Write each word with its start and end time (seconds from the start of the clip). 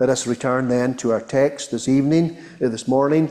Let 0.00 0.08
us 0.08 0.26
return 0.26 0.66
then 0.66 0.96
to 0.96 1.12
our 1.12 1.20
text 1.20 1.70
this 1.70 1.86
evening, 1.86 2.36
uh, 2.60 2.68
this 2.68 2.88
morning. 2.88 3.30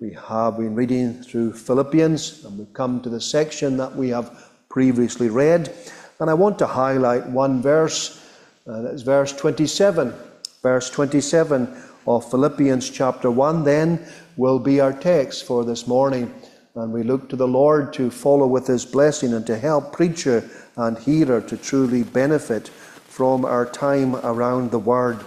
We 0.00 0.14
have 0.14 0.56
been 0.56 0.74
reading 0.74 1.22
through 1.22 1.52
Philippians, 1.52 2.46
and 2.46 2.58
we've 2.58 2.72
come 2.72 3.02
to 3.02 3.10
the 3.10 3.20
section 3.20 3.76
that 3.76 3.94
we 3.94 4.08
have 4.08 4.48
previously 4.70 5.28
read. 5.28 5.70
And 6.18 6.30
I 6.30 6.32
want 6.34 6.58
to 6.60 6.66
highlight 6.66 7.26
one 7.26 7.60
verse, 7.60 8.24
uh, 8.66 8.80
that's 8.80 9.02
verse 9.02 9.34
27. 9.34 10.14
Verse 10.62 10.88
27 10.88 11.76
of 12.06 12.30
Philippians 12.30 12.88
chapter 12.88 13.30
1 13.30 13.64
then 13.64 14.02
will 14.38 14.58
be 14.58 14.80
our 14.80 14.94
text 14.94 15.44
for 15.44 15.62
this 15.62 15.86
morning. 15.86 16.32
And 16.74 16.90
we 16.90 17.02
look 17.02 17.28
to 17.28 17.36
the 17.36 17.46
Lord 17.46 17.92
to 17.92 18.10
follow 18.10 18.46
with 18.46 18.66
His 18.66 18.86
blessing 18.86 19.34
and 19.34 19.46
to 19.46 19.58
help 19.58 19.92
preacher 19.92 20.48
and 20.74 20.96
hearer 20.96 21.42
to 21.42 21.58
truly 21.58 22.02
benefit 22.02 22.68
from 22.68 23.44
our 23.44 23.66
time 23.66 24.16
around 24.16 24.70
the 24.70 24.78
Word. 24.78 25.22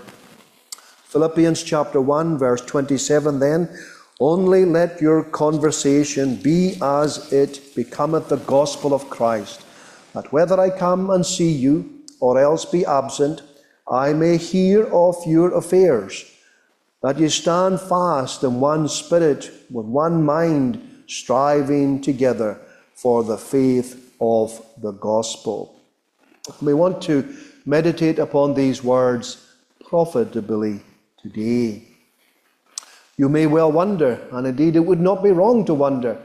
Philippians 1.12 1.62
chapter 1.64 2.00
1, 2.00 2.38
verse 2.38 2.62
27 2.62 3.38
then. 3.40 3.68
Only 4.22 4.64
let 4.64 5.02
your 5.02 5.26
conversation 5.26 6.38
be 6.38 6.78
as 6.82 7.34
it 7.34 7.76
becometh 7.76 8.30
the 8.30 8.38
gospel 8.38 8.94
of 8.94 9.10
Christ, 9.10 9.66
that 10.14 10.32
whether 10.32 10.58
I 10.58 10.70
come 10.70 11.10
and 11.10 11.26
see 11.26 11.52
you, 11.52 12.04
or 12.22 12.40
else 12.40 12.64
be 12.64 12.86
absent, 12.86 13.42
I 13.92 14.14
may 14.14 14.38
hear 14.38 14.86
of 14.86 15.18
your 15.28 15.54
affairs, 15.54 16.24
that 17.04 17.20
ye 17.20 17.28
stand 17.28 17.82
fast 17.82 18.42
in 18.46 18.62
one 18.62 18.88
spirit, 18.88 19.52
with 19.70 19.88
one 19.88 20.24
mind, 20.24 21.04
striving 21.08 22.00
together 22.00 22.58
for 22.96 23.26
the 23.26 23.38
faith 23.38 24.16
of 24.22 24.66
the 24.78 24.94
gospel. 24.94 25.78
We 26.62 26.74
want 26.74 27.02
to 27.02 27.36
meditate 27.66 28.18
upon 28.18 28.54
these 28.54 28.82
words 28.82 29.46
profitably 29.84 30.80
today. 31.22 31.84
You 33.18 33.30
may 33.30 33.46
well 33.46 33.72
wonder, 33.72 34.20
and 34.32 34.48
indeed 34.48 34.76
it 34.76 34.86
would 34.86 35.00
not 35.00 35.24
be 35.24 35.32
wrong 35.32 35.66
to 35.66 35.74
wonder, 35.74 36.18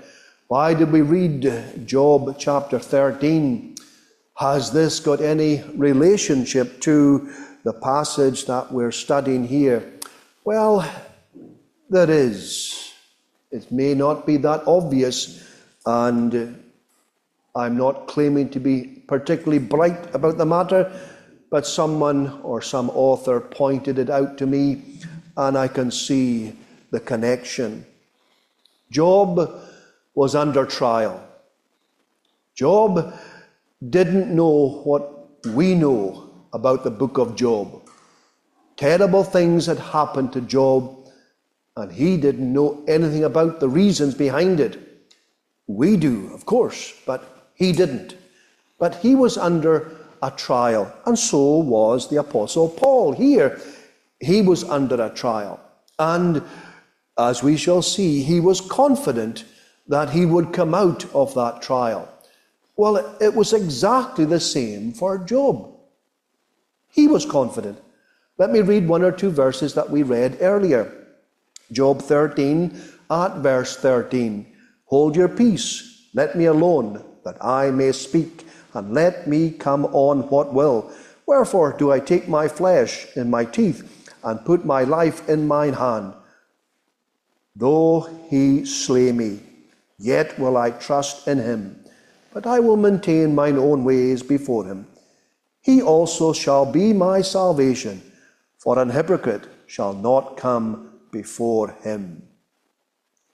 why 0.48 0.75
did 0.75 0.91
we 0.91 1.03
read 1.03 1.87
Job 1.87 2.37
chapter 2.39 2.79
13? 2.79 3.77
Has 4.37 4.71
this 4.71 5.01
got 5.01 5.21
any 5.21 5.62
relationship 5.75 6.81
to 6.83 7.31
the 7.65 7.73
passage 7.73 8.47
that 8.47 8.73
we're 8.73 8.93
studying 8.93 9.47
here? 9.47 9.93
Well, 10.45 10.89
there 11.91 12.11
is. 12.11 12.93
It 13.51 13.71
may 13.71 13.95
not 13.95 14.27
be 14.27 14.37
that 14.39 14.62
obvious, 14.67 15.47
and 15.84 16.62
I'm 17.55 17.77
not 17.77 18.06
claiming 18.06 18.49
to 18.51 18.61
be 18.61 19.03
particularly 19.06 19.59
bright 19.59 20.15
about 20.15 20.39
the 20.39 20.47
matter, 20.47 20.93
but 21.51 21.67
someone 21.67 22.41
or 22.43 22.61
some 22.61 22.91
author 22.91 23.41
pointed 23.41 23.99
it 23.99 24.11
out 24.11 24.39
to 24.39 24.47
me, 24.47 24.83
and 25.37 25.57
I 25.57 25.69
can 25.69 25.91
see 25.91 26.57
the 26.91 27.01
connection. 27.01 27.87
Job 28.91 29.61
was 30.15 30.35
under 30.35 30.65
trial. 30.65 31.23
Job 32.55 33.15
didn't 33.91 34.35
know 34.35 34.81
what 34.85 35.47
we 35.55 35.75
know 35.75 36.31
about 36.53 36.85
the 36.85 36.91
book 36.91 37.19
of 37.19 37.37
Job. 37.37 37.83
Terrible 38.77 39.25
things 39.25 39.67
had 39.67 39.79
happened 39.79 40.33
to 40.33 40.41
Job, 40.41 41.09
and 41.77 41.93
he 41.93 42.17
didn't 42.17 42.53
know 42.53 42.83
anything 42.89 43.25
about 43.25 43.61
the 43.61 43.69
reasons 43.69 44.15
behind 44.15 44.61
it. 44.61 44.79
We 45.67 45.97
do, 45.97 46.33
of 46.33 46.47
course, 46.47 46.95
but 47.05 47.51
he 47.55 47.73
didn't. 47.73 48.17
But 48.79 48.97
he 48.97 49.15
was 49.15 49.37
under 49.37 49.96
a 50.22 50.31
trial, 50.31 50.92
and 51.06 51.19
so 51.19 51.59
was 51.59 52.09
the 52.09 52.17
Apostle 52.17 52.69
Paul. 52.69 53.12
Here, 53.12 53.61
he 54.20 54.42
was 54.42 54.64
under 54.64 55.00
a 55.00 55.11
trial. 55.11 55.61
And 55.98 56.42
as 57.19 57.42
we 57.42 57.56
shall 57.56 57.83
see, 57.83 58.22
he 58.22 58.41
was 58.41 58.61
confident 58.61 59.44
that 59.89 60.11
he 60.11 60.27
would 60.27 60.53
come 60.53 60.75
out 60.75 61.05
of 61.15 61.34
that 61.34 61.62
trial. 61.62 62.09
Well, 62.76 63.16
it 63.21 63.34
was 63.34 63.53
exactly 63.53 64.25
the 64.25 64.41
same 64.41 64.93
for 64.93 65.19
Job. 65.19 65.72
He 66.91 67.09
was 67.09 67.25
confident. 67.25 67.78
Let 68.38 68.50
me 68.50 68.60
read 68.60 68.87
one 68.87 69.03
or 69.03 69.12
two 69.12 69.31
verses 69.31 69.75
that 69.75 69.88
we 69.91 70.03
read 70.03 70.38
earlier. 70.41 70.93
Job 71.72 72.03
13, 72.03 72.78
at 73.10 73.37
verse 73.38 73.76
13. 73.76 74.47
Hold 74.87 75.16
your 75.16 75.28
peace, 75.28 76.09
let 76.15 76.37
me 76.37 76.44
alone, 76.47 77.05
that 77.25 77.43
I 77.44 77.71
may 77.71 77.93
speak, 77.93 78.46
and 78.76 78.92
let 78.92 79.26
me 79.26 79.50
come 79.50 79.87
on 79.87 80.28
what 80.28 80.53
will. 80.53 80.92
Wherefore 81.26 81.75
do 81.76 81.91
I 81.91 81.98
take 81.98 82.28
my 82.28 82.47
flesh 82.47 83.06
in 83.16 83.31
my 83.31 83.44
teeth, 83.44 83.92
and 84.22 84.44
put 84.44 84.64
my 84.64 84.84
life 84.84 85.28
in 85.28 85.48
mine 85.48 85.72
hand? 85.72 86.14
Though 87.54 88.00
he 88.28 88.64
slay 88.64 89.12
me, 89.12 89.41
yet 89.98 90.38
will 90.38 90.56
I 90.56 90.70
trust 90.70 91.26
in 91.26 91.38
him, 91.38 91.84
but 92.34 92.47
I 92.47 92.60
will 92.60 92.76
maintain 92.76 93.34
mine 93.34 93.56
own 93.56 93.82
ways 93.84 94.22
before 94.22 94.64
him. 94.64 94.87
He 95.62 95.81
also 95.81 96.32
shall 96.32 96.66
be 96.70 96.93
my 96.93 97.22
salvation, 97.22 98.03
for 98.58 98.78
an 98.78 98.91
hypocrite 98.91 99.48
shall 99.66 99.94
not 99.94 100.37
come 100.37 101.00
before 101.10 101.70
him. 101.82 102.22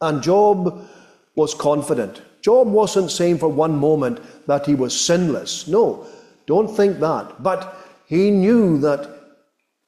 And 0.01 0.23
Job 0.23 0.89
was 1.35 1.53
confident. 1.55 2.23
Job 2.43 2.69
wasn't 2.69 3.11
saying 3.11 3.39
for 3.39 3.49
one 3.49 3.77
moment 3.77 4.21
that 4.47 4.67
he 4.67 4.75
was 4.75 4.99
sinless. 4.99 5.69
No, 5.69 6.07
don't 6.47 6.69
think 6.69 6.99
that. 6.99 7.43
But 7.43 7.77
he 8.07 8.31
knew 8.31 8.79
that 8.81 9.09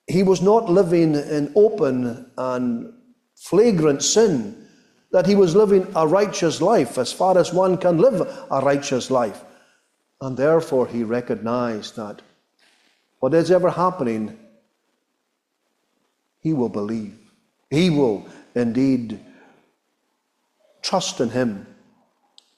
he 0.07 0.23
was 0.23 0.41
not 0.41 0.71
living 0.71 1.15
in 1.15 1.53
open 1.57 2.31
and 2.39 2.93
flagrant 3.35 4.03
sin, 4.03 4.69
that 5.11 5.27
he 5.27 5.35
was 5.35 5.57
living 5.57 5.87
a 5.97 6.07
righteous 6.07 6.61
life 6.61 6.97
as 6.97 7.13
far 7.13 7.37
as 7.37 7.53
one 7.53 7.77
can 7.77 7.99
live 7.99 8.21
a 8.51 8.61
righteous 8.61 9.11
life. 9.11 9.43
And 10.21 10.37
therefore 10.37 10.87
he 10.87 11.03
recognized 11.03 11.97
that 11.97 12.23
what 13.19 13.35
is 13.35 13.51
ever 13.51 13.71
happening, 13.71 14.39
he 16.41 16.53
will 16.53 16.69
believe. 16.69 17.19
He 17.71 17.91
will 17.91 18.27
indeed 18.55 19.19
trust 20.83 21.21
in 21.21 21.31
him. 21.31 21.67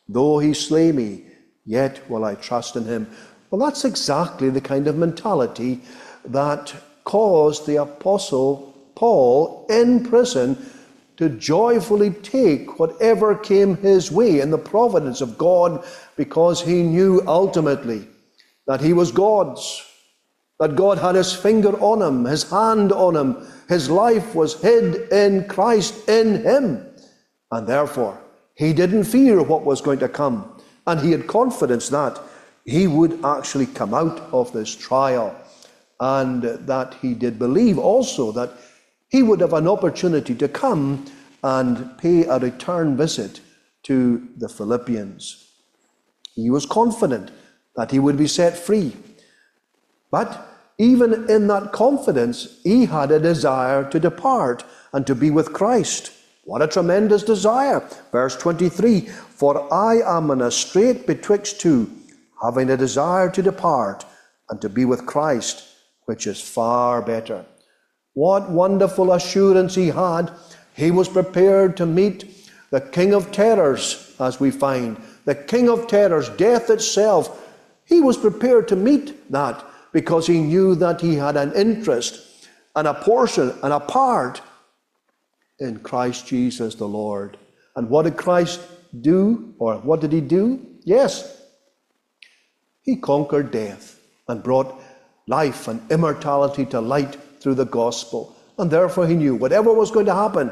Though 0.09 0.39
he 0.39 0.55
slay 0.55 0.93
me, 0.93 1.25
yet 1.65 2.09
will 2.09 2.25
I 2.25 2.35
trust 2.37 2.77
in 2.77 2.85
him. 2.85 3.09
Well, 3.51 3.61
that's 3.61 3.85
exactly 3.85 4.51
the 4.51 4.61
kind 4.61 4.87
of 4.87 4.97
mentality 4.97 5.81
that 6.25 6.75
caused 7.05 7.67
the 7.67 7.77
Apostle 7.77 8.75
Paul 8.95 9.67
in 9.69 10.05
prison 10.05 10.57
to 11.17 11.29
joyfully 11.31 12.11
take 12.11 12.79
whatever 12.79 13.35
came 13.35 13.77
his 13.77 14.11
way 14.11 14.41
in 14.41 14.51
the 14.51 14.59
providence 14.59 15.21
of 15.21 15.39
God 15.39 15.85
because 16.17 16.61
he 16.61 16.83
knew 16.83 17.23
ultimately 17.27 18.07
that 18.67 18.81
he 18.81 18.93
was 18.93 19.13
God's, 19.13 19.83
that 20.59 20.77
God 20.77 20.99
had 20.99 21.15
his 21.15 21.33
finger 21.33 21.73
on 21.81 22.03
him, 22.03 22.25
his 22.25 22.51
hand 22.51 22.93
on 22.93 23.17
him, 23.17 23.47
his 23.69 23.89
life 23.89 24.35
was 24.35 24.61
hid 24.61 25.11
in 25.13 25.49
Christ 25.49 26.09
in 26.09 26.43
him. 26.43 26.87
And 27.51 27.67
therefore, 27.67 28.21
he 28.57 28.73
didn't 28.73 29.05
fear 29.05 29.43
what 29.43 29.65
was 29.65 29.81
going 29.81 29.99
to 30.01 30.09
come. 30.09 30.51
And 30.87 31.01
he 31.01 31.13
had 31.13 31.27
confidence 31.27 31.91
that 31.91 32.19
he 32.65 32.87
would 32.87 33.25
actually 33.25 33.67
come 33.67 33.95
out 33.95 34.19
of 34.33 34.53
this 34.53 34.75
trial. 34.75 35.37
And 36.01 36.43
that 36.43 36.95
he 37.01 37.15
did 37.15 37.39
believe 37.39 37.79
also 37.79 38.33
that 38.33 38.53
he 39.09 39.23
would 39.23 39.41
have 39.41 39.53
an 39.53 39.69
opportunity 39.69 40.35
to 40.35 40.49
come 40.49 41.05
and 41.45 41.97
pay 41.99 42.25
a 42.25 42.39
return 42.39 42.97
visit 42.97 43.41
to 43.85 44.27
the 44.37 44.49
Philippians. 44.49 45.45
He 46.35 46.51
was 46.51 46.67
confident 46.67 47.31
that 47.77 47.91
he 47.91 47.99
would 47.99 48.17
be 48.17 48.27
set 48.27 48.57
free. 48.57 48.97
But 50.11 50.49
even 50.79 51.29
in 51.31 51.47
that 51.49 51.73
confidence, 51.73 52.61
he 52.63 52.87
had 52.87 53.11
a 53.11 53.21
desire 53.21 53.89
to 53.91 54.01
depart 54.01 54.65
and 54.93 55.07
to 55.07 55.15
be 55.15 55.31
with 55.31 55.53
Christ. 55.53 56.11
What 56.47 56.63
a 56.63 56.69
tremendous 56.69 57.25
desire. 57.25 57.83
Verse 58.13 58.37
23 58.37 59.01
For 59.01 59.73
I 59.75 59.97
am 59.97 60.31
in 60.31 60.43
a 60.43 60.51
strait 60.53 61.05
betwixt 61.05 61.61
two, 61.61 61.91
having 62.41 62.71
a 62.71 62.77
desire 62.77 63.29
to 63.31 63.43
depart 63.43 64.07
and 64.49 64.61
to 64.61 64.69
be 64.69 64.85
with 64.85 65.07
Christ, 65.07 65.65
which 66.05 66.25
is 66.29 66.41
far 66.41 67.03
better. 67.03 67.45
What 68.15 68.49
wonderful 68.49 69.13
assurance 69.13 69.75
he 69.75 69.89
had. 69.89 70.31
He 70.75 70.93
was 70.93 71.09
prepared 71.09 71.77
to 71.79 71.87
meet 71.87 72.49
the 72.71 72.81
King 72.81 73.13
of 73.13 73.33
Terrors, 73.33 74.15
as 74.21 74.39
we 74.39 74.53
find. 74.53 74.99
The 75.25 75.35
King 75.35 75.69
of 75.69 75.89
Terrors, 75.89 76.29
death 76.29 76.71
itself. 76.71 77.45
He 77.87 78.01
was 78.01 78.17
prepared 78.17 78.69
to 78.69 78.77
meet 78.77 79.33
that 79.33 79.65
because 79.93 80.29
he 80.29 80.41
knew 80.41 80.77
that 80.77 81.01
he 81.01 81.17
had 81.17 81.37
an 81.37 81.53
interest 81.55 82.23
and 82.77 82.87
a 82.87 82.95
portion 82.95 83.53
and 83.65 83.73
a 83.73 83.81
part 83.81 84.43
in 85.59 85.79
Christ 85.81 86.27
Jesus 86.27 86.75
the 86.75 86.89
Lord. 86.89 87.37
And 87.75 87.89
what 87.89 88.05
did 88.05 88.17
Christ 88.17 88.61
do? 89.01 89.55
Or 89.59 89.77
what 89.77 90.01
did 90.01 90.13
he 90.13 90.21
do? 90.21 90.65
Yes, 90.85 91.43
he 92.83 92.97
conquered 92.97 93.51
death 93.51 93.99
and 94.29 94.43
brought 94.43 94.81
life 95.27 95.69
and 95.69 95.81
immortality 95.91 96.65
to 96.67 96.81
light 96.81 97.17
through 97.41 97.55
the 97.55 97.65
gospel. 97.67 98.35
And 98.59 98.71
therefore, 98.71 99.07
he 99.07 99.15
knew 99.15 99.35
whatever 99.35 99.73
was 99.73 99.91
going 99.91 100.07
to 100.07 100.15
happen, 100.15 100.51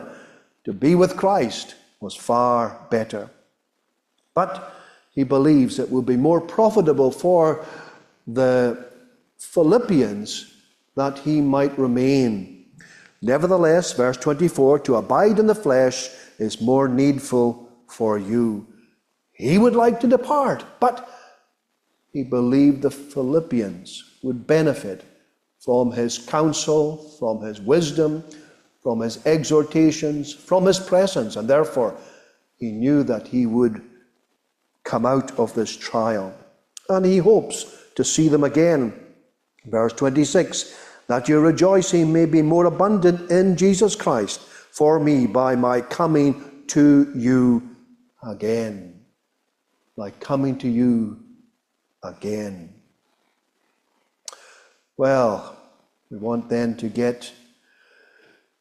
to 0.65 0.73
be 0.73 0.95
with 0.95 1.17
Christ 1.17 1.75
was 2.00 2.15
far 2.15 2.87
better. 2.91 3.31
But 4.35 4.75
he 5.12 5.23
believes 5.23 5.79
it 5.79 5.91
will 5.91 6.03
be 6.03 6.17
more 6.17 6.41
profitable 6.41 7.11
for 7.11 7.65
the 8.27 8.85
Philippians 9.39 10.53
that 10.97 11.19
he 11.19 11.41
might 11.41 11.79
remain. 11.79 12.63
Nevertheless, 13.25 13.94
verse 13.94 14.19
24, 14.19 14.81
to 14.81 14.97
abide 14.97 15.38
in 15.38 15.47
the 15.47 15.55
flesh 15.55 16.11
is 16.38 16.61
more 16.61 16.88
needful 16.88 17.67
for 17.88 18.19
you. 18.19 18.67
He 19.32 19.56
would 19.56 19.75
like 19.75 19.99
to 20.00 20.06
depart, 20.06 20.62
but 20.79 21.09
he 22.12 22.23
believed 22.23 22.82
the 22.82 22.91
Philippians 22.91 24.19
would 24.23 24.47
benefit 24.47 25.05
from 25.59 25.91
his 25.91 26.19
counsel, 26.19 26.99
from 27.19 27.41
his 27.41 27.62
wisdom, 27.62 28.23
from 28.82 29.00
his 29.00 29.25
exhortations, 29.26 30.35
from 30.35 30.67
his 30.67 30.79
presence, 30.79 31.37
and 31.37 31.49
therefore 31.49 31.97
he 32.56 32.73
knew 32.73 33.03
that 33.05 33.26
he 33.26 33.47
would 33.47 33.81
come 34.82 35.06
out 35.06 35.37
of 35.38 35.55
this 35.55 35.75
trial. 35.75 36.35
And 36.91 37.06
he 37.06 37.17
hopes 37.17 37.75
to 37.94 38.05
see 38.05 38.29
them 38.29 38.44
again. 38.44 38.93
Verse 39.65 39.94
26 39.94 40.84
that 41.06 41.29
your 41.29 41.41
rejoicing 41.41 42.12
may 42.12 42.27
be 42.27 42.43
more 42.43 42.67
abundant 42.67 43.31
in 43.31 43.56
Jesus 43.56 43.95
Christ 43.95 44.41
for 44.41 44.99
me 44.99 45.27
by 45.27 45.55
my 45.56 45.81
coming 45.81 46.65
to 46.69 47.12
you 47.15 47.77
again. 48.23 49.01
By 49.97 50.11
coming 50.11 50.59
to 50.59 50.69
you 50.69 51.21
again. 52.03 52.75
Well, 54.97 55.56
we 56.11 56.19
want 56.19 56.49
then 56.49 56.77
to 56.77 56.89
get 56.89 57.33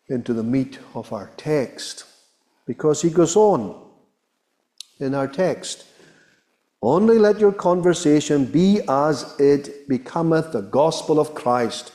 into 0.08 0.34
the 0.34 0.44
meat 0.44 0.80
of 0.96 1.14
our 1.14 1.32
text 1.38 2.06
because 2.66 3.02
he 3.02 3.10
goes 3.10 3.36
on 3.36 3.80
in 5.00 5.14
our 5.14 5.28
text. 5.28 5.86
Only 6.82 7.18
let 7.18 7.40
your 7.40 7.52
conversation 7.52 8.46
be 8.46 8.82
as 8.90 9.40
it 9.40 9.88
becometh 9.88 10.52
the 10.52 10.62
gospel 10.62 11.20
of 11.20 11.34
Christ, 11.34 11.94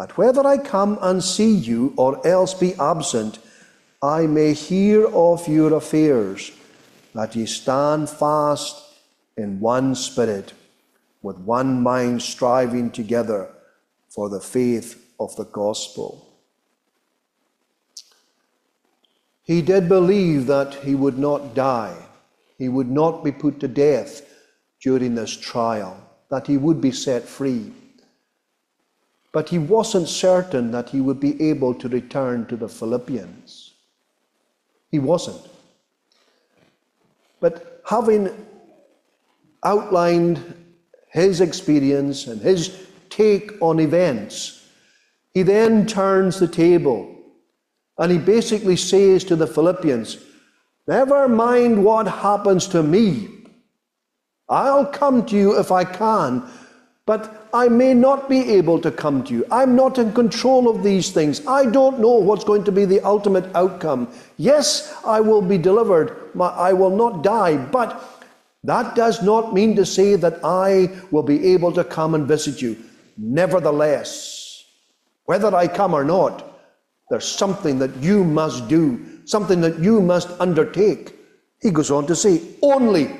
that 0.00 0.16
whether 0.16 0.46
I 0.46 0.56
come 0.56 0.98
and 1.02 1.22
see 1.22 1.52
you 1.52 1.92
or 1.94 2.26
else 2.26 2.54
be 2.54 2.72
absent, 2.76 3.38
I 4.00 4.26
may 4.26 4.54
hear 4.54 5.06
of 5.06 5.46
your 5.46 5.74
affairs, 5.74 6.52
that 7.14 7.36
ye 7.36 7.44
stand 7.44 8.08
fast 8.08 8.82
in 9.36 9.60
one 9.60 9.94
spirit, 9.94 10.54
with 11.20 11.36
one 11.40 11.82
mind 11.82 12.22
striving 12.22 12.90
together 12.90 13.50
for 14.08 14.30
the 14.30 14.40
faith 14.40 15.12
of 15.20 15.36
the 15.36 15.44
gospel. 15.44 16.26
He 19.42 19.60
did 19.60 19.86
believe 19.86 20.46
that 20.46 20.76
he 20.76 20.94
would 20.94 21.18
not 21.18 21.54
die, 21.54 22.06
he 22.56 22.70
would 22.70 22.90
not 22.90 23.22
be 23.22 23.32
put 23.32 23.60
to 23.60 23.68
death 23.68 24.22
during 24.80 25.14
this 25.14 25.36
trial, 25.36 25.94
that 26.30 26.46
he 26.46 26.56
would 26.56 26.80
be 26.80 26.90
set 26.90 27.24
free. 27.24 27.74
But 29.32 29.48
he 29.48 29.58
wasn't 29.58 30.08
certain 30.08 30.72
that 30.72 30.90
he 30.90 31.00
would 31.00 31.20
be 31.20 31.40
able 31.50 31.74
to 31.74 31.88
return 31.88 32.46
to 32.46 32.56
the 32.56 32.68
Philippians. 32.68 33.74
He 34.90 34.98
wasn't. 34.98 35.40
But 37.38 37.82
having 37.86 38.28
outlined 39.64 40.54
his 41.10 41.40
experience 41.40 42.26
and 42.26 42.40
his 42.40 42.86
take 43.08 43.52
on 43.60 43.78
events, 43.78 44.68
he 45.32 45.42
then 45.42 45.86
turns 45.86 46.40
the 46.40 46.48
table 46.48 47.16
and 47.98 48.10
he 48.10 48.18
basically 48.18 48.76
says 48.76 49.24
to 49.24 49.36
the 49.36 49.46
Philippians, 49.46 50.18
Never 50.88 51.28
mind 51.28 51.84
what 51.84 52.08
happens 52.08 52.66
to 52.68 52.82
me. 52.82 53.28
I'll 54.48 54.86
come 54.86 55.24
to 55.26 55.36
you 55.36 55.58
if 55.58 55.70
I 55.70 55.84
can, 55.84 56.42
but 57.06 57.39
I 57.52 57.68
may 57.68 57.94
not 57.94 58.28
be 58.28 58.52
able 58.52 58.80
to 58.80 58.90
come 58.90 59.24
to 59.24 59.34
you. 59.34 59.46
I'm 59.50 59.74
not 59.74 59.98
in 59.98 60.12
control 60.12 60.68
of 60.68 60.82
these 60.82 61.10
things. 61.10 61.44
I 61.46 61.66
don't 61.66 61.98
know 61.98 62.14
what's 62.14 62.44
going 62.44 62.64
to 62.64 62.72
be 62.72 62.84
the 62.84 63.00
ultimate 63.00 63.54
outcome. 63.54 64.08
Yes, 64.36 64.94
I 65.04 65.20
will 65.20 65.42
be 65.42 65.58
delivered. 65.58 66.30
I 66.40 66.72
will 66.72 66.96
not 66.96 67.22
die, 67.22 67.56
but 67.56 68.24
that 68.62 68.94
does 68.94 69.22
not 69.22 69.54
mean 69.54 69.74
to 69.76 69.86
say 69.86 70.16
that 70.16 70.38
I 70.44 70.90
will 71.10 71.22
be 71.22 71.52
able 71.52 71.72
to 71.72 71.82
come 71.82 72.14
and 72.14 72.28
visit 72.28 72.60
you. 72.62 72.76
Nevertheless, 73.16 74.64
whether 75.24 75.54
I 75.54 75.66
come 75.66 75.94
or 75.94 76.04
not, 76.04 76.46
there's 77.10 77.26
something 77.26 77.78
that 77.80 77.96
you 77.96 78.22
must 78.22 78.68
do, 78.68 79.04
something 79.24 79.60
that 79.62 79.78
you 79.78 80.00
must 80.00 80.28
undertake. 80.40 81.16
He 81.60 81.70
goes 81.70 81.90
on 81.90 82.06
to 82.06 82.14
say, 82.14 82.40
only. 82.62 83.10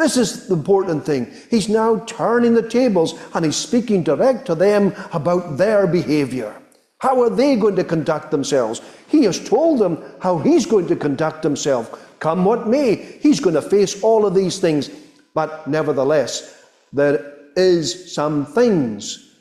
This 0.00 0.16
is 0.16 0.48
the 0.48 0.54
important 0.54 1.04
thing. 1.04 1.30
He's 1.50 1.68
now 1.68 1.98
turning 2.06 2.54
the 2.54 2.66
tables 2.66 3.20
and 3.34 3.44
he's 3.44 3.56
speaking 3.56 4.02
direct 4.02 4.46
to 4.46 4.54
them 4.54 4.94
about 5.12 5.58
their 5.58 5.86
behavior. 5.86 6.56
How 7.00 7.22
are 7.22 7.28
they 7.28 7.54
going 7.54 7.76
to 7.76 7.84
conduct 7.84 8.30
themselves? 8.30 8.80
He 9.08 9.24
has 9.24 9.46
told 9.46 9.78
them 9.78 10.02
how 10.22 10.38
he's 10.38 10.64
going 10.64 10.86
to 10.86 10.96
conduct 10.96 11.44
himself. 11.44 12.18
Come 12.18 12.46
what 12.46 12.66
may, 12.66 12.94
he's 12.94 13.40
going 13.40 13.54
to 13.54 13.62
face 13.62 14.02
all 14.02 14.24
of 14.24 14.34
these 14.34 14.58
things. 14.58 14.88
But 15.34 15.66
nevertheless, 15.66 16.64
there 16.94 17.34
is 17.54 18.14
some 18.14 18.46
things 18.46 19.34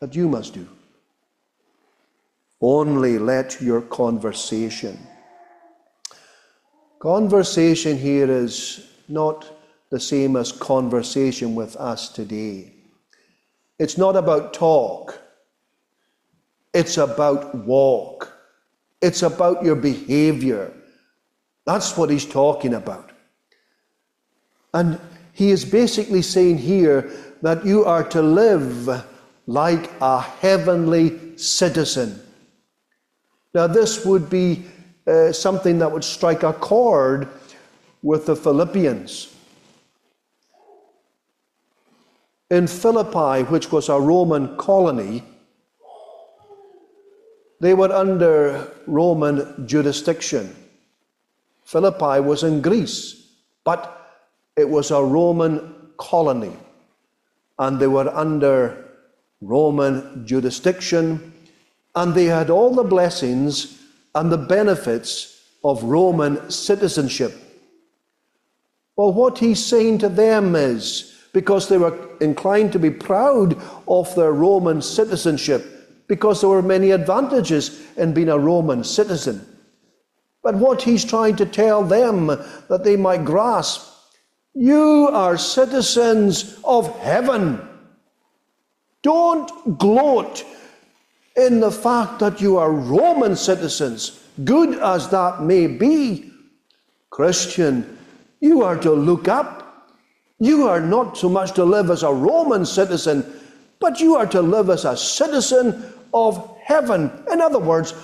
that 0.00 0.16
you 0.16 0.28
must 0.28 0.54
do. 0.54 0.66
Only 2.60 3.18
let 3.18 3.60
your 3.62 3.82
conversation. 3.82 4.98
Conversation 6.98 7.96
here 7.96 8.28
is 8.28 8.90
not 9.08 9.46
the 9.90 10.00
same 10.00 10.36
as 10.36 10.52
conversation 10.52 11.54
with 11.54 11.76
us 11.76 12.08
today. 12.08 12.72
It's 13.78 13.98
not 13.98 14.16
about 14.16 14.54
talk. 14.54 15.20
It's 16.72 16.96
about 16.96 17.54
walk. 17.54 18.32
It's 19.00 19.22
about 19.22 19.64
your 19.64 19.76
behavior. 19.76 20.72
That's 21.66 21.96
what 21.96 22.10
he's 22.10 22.26
talking 22.26 22.74
about. 22.74 23.10
And 24.72 24.98
he 25.32 25.50
is 25.50 25.64
basically 25.64 26.22
saying 26.22 26.58
here 26.58 27.10
that 27.42 27.64
you 27.64 27.84
are 27.84 28.04
to 28.04 28.22
live 28.22 29.04
like 29.46 29.90
a 30.00 30.20
heavenly 30.20 31.36
citizen. 31.36 32.20
Now, 33.52 33.66
this 33.66 34.04
would 34.04 34.28
be 34.30 34.64
uh, 35.06 35.32
something 35.32 35.78
that 35.78 35.92
would 35.92 36.04
strike 36.04 36.42
a 36.42 36.52
chord 36.52 37.28
with 38.04 38.26
the 38.26 38.36
Philippians. 38.36 39.34
In 42.50 42.66
Philippi, 42.66 43.44
which 43.50 43.72
was 43.72 43.88
a 43.88 43.98
Roman 43.98 44.58
colony, 44.58 45.22
they 47.60 47.72
were 47.72 47.90
under 47.90 48.70
Roman 48.86 49.66
jurisdiction. 49.66 50.54
Philippi 51.64 52.20
was 52.20 52.42
in 52.42 52.60
Greece, 52.60 53.26
but 53.64 54.20
it 54.54 54.68
was 54.68 54.90
a 54.90 55.02
Roman 55.02 55.74
colony, 55.96 56.54
and 57.58 57.80
they 57.80 57.86
were 57.86 58.14
under 58.14 58.84
Roman 59.40 60.26
jurisdiction, 60.26 61.32
and 61.94 62.12
they 62.12 62.26
had 62.26 62.50
all 62.50 62.74
the 62.74 62.84
blessings 62.84 63.82
and 64.14 64.30
the 64.30 64.36
benefits 64.36 65.42
of 65.64 65.82
Roman 65.82 66.50
citizenship. 66.50 67.40
Well, 68.96 69.12
what 69.12 69.38
he's 69.38 69.64
saying 69.64 69.98
to 69.98 70.08
them 70.08 70.54
is 70.54 71.14
because 71.32 71.68
they 71.68 71.78
were 71.78 72.16
inclined 72.20 72.72
to 72.72 72.78
be 72.78 72.90
proud 72.90 73.60
of 73.88 74.14
their 74.14 74.32
Roman 74.32 74.80
citizenship, 74.80 76.06
because 76.06 76.40
there 76.40 76.50
were 76.50 76.62
many 76.62 76.92
advantages 76.92 77.84
in 77.96 78.14
being 78.14 78.28
a 78.28 78.38
Roman 78.38 78.84
citizen. 78.84 79.44
But 80.42 80.54
what 80.54 80.82
he's 80.82 81.04
trying 81.04 81.36
to 81.36 81.46
tell 81.46 81.82
them 81.82 82.26
that 82.26 82.84
they 82.84 82.96
might 82.96 83.24
grasp 83.24 83.94
you 84.54 85.08
are 85.12 85.36
citizens 85.36 86.58
of 86.62 86.96
heaven. 87.00 87.60
Don't 89.02 89.78
gloat 89.78 90.44
in 91.36 91.58
the 91.58 91.72
fact 91.72 92.20
that 92.20 92.40
you 92.40 92.56
are 92.58 92.70
Roman 92.70 93.34
citizens, 93.34 94.22
good 94.44 94.78
as 94.78 95.08
that 95.08 95.42
may 95.42 95.66
be. 95.66 96.30
Christian, 97.10 97.98
you 98.44 98.62
are 98.62 98.76
to 98.76 98.92
look 98.92 99.26
up. 99.26 99.88
You 100.38 100.68
are 100.68 100.80
not 100.80 101.16
so 101.16 101.30
much 101.30 101.52
to 101.52 101.64
live 101.64 101.88
as 101.88 102.02
a 102.02 102.12
Roman 102.12 102.66
citizen, 102.66 103.24
but 103.80 104.00
you 104.00 104.16
are 104.16 104.26
to 104.26 104.42
live 104.42 104.68
as 104.68 104.84
a 104.84 104.98
citizen 104.98 105.82
of 106.12 106.54
heaven. 106.62 107.10
In 107.32 107.40
other 107.40 107.58
words, 107.58 107.94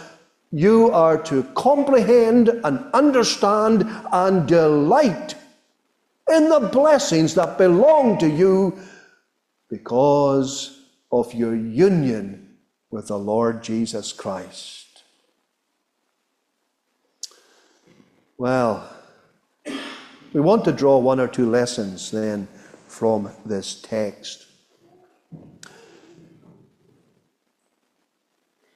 you 0.51 0.91
are 0.93 1.19
to 1.25 1.43
comprehend 1.55 2.49
and 2.65 2.83
understand 2.95 3.85
and 4.13 4.49
delight 4.49 5.35
in 6.33 6.49
the 6.49 6.71
blessings 6.73 7.35
that 7.35 7.59
belong 7.59 8.17
to 8.19 8.29
you 8.29 8.79
because 9.69 10.87
of 11.13 11.35
your 11.35 11.55
union 11.55 12.57
with 12.91 13.09
the 13.09 13.19
Lord 13.19 13.63
Jesus 13.63 14.11
Christ. 14.11 15.03
Well, 18.39 18.89
we 20.33 20.41
want 20.41 20.65
to 20.65 20.73
draw 20.73 20.99
one 20.99 21.19
or 21.19 21.29
two 21.29 21.49
lessons 21.49 22.11
then 22.11 22.47
from 22.87 23.31
this 23.45 23.81
text. 23.83 24.47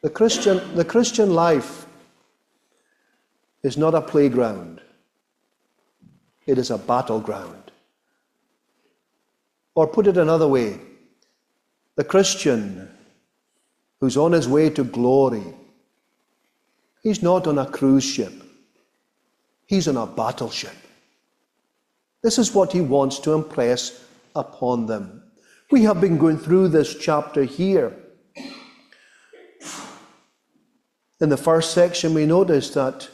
The 0.02 0.11
Christian, 0.11 0.75
the 0.75 0.84
Christian 0.84 1.32
life 1.34 1.87
is 3.62 3.78
not 3.78 3.94
a 3.94 4.02
playground, 4.02 4.80
it 6.46 6.58
is 6.58 6.70
a 6.70 6.78
battleground. 6.78 7.70
Or 9.75 9.87
put 9.87 10.06
it 10.06 10.16
another 10.16 10.46
way, 10.46 10.78
the 11.96 12.04
Christian 12.04 12.90
who's 14.00 14.16
on 14.16 14.32
his 14.32 14.46
way 14.46 14.68
to 14.70 14.84
glory, 14.84 15.54
he's 17.02 17.23
not 17.23 17.46
on 17.46 17.58
a 17.58 17.66
cruise 17.66 18.04
ship, 18.04 18.32
he's 19.66 19.88
on 19.88 19.96
a 19.96 20.06
battleship. 20.06 20.84
This 22.25 22.38
is 22.38 22.54
what 22.54 22.73
he 22.73 22.81
wants 22.81 23.19
to 23.19 23.35
impress 23.35 24.02
upon 24.35 24.87
them. 24.87 25.23
We 25.71 25.83
have 25.83 26.00
been 26.00 26.16
going 26.16 26.38
through 26.38 26.69
this 26.69 26.97
chapter 26.99 27.45
here. 27.45 27.95
In 31.21 31.28
the 31.28 31.37
first 31.37 31.75
section, 31.75 32.14
we 32.14 32.25
noticed 32.25 32.73
that 32.75 33.11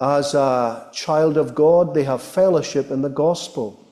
as 0.00 0.34
a 0.34 0.88
child 0.92 1.36
of 1.36 1.56
God, 1.56 1.92
they 1.92 2.04
have 2.04 2.22
fellowship 2.22 2.92
in 2.92 3.02
the 3.02 3.08
gospel. 3.08 3.84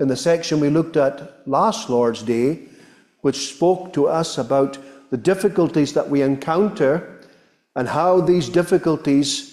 In 0.00 0.08
the 0.08 0.16
section 0.16 0.58
we 0.58 0.70
looked 0.70 0.96
at 0.96 1.46
last 1.46 1.88
Lord's 1.88 2.24
Day, 2.24 2.64
which 3.20 3.54
spoke 3.54 3.92
to 3.92 4.08
us 4.08 4.38
about 4.38 4.76
the 5.10 5.16
difficulties 5.16 5.92
that 5.92 6.10
we 6.10 6.22
encounter 6.22 7.20
and 7.76 7.86
how 7.86 8.20
these 8.20 8.48
difficulties 8.48 9.51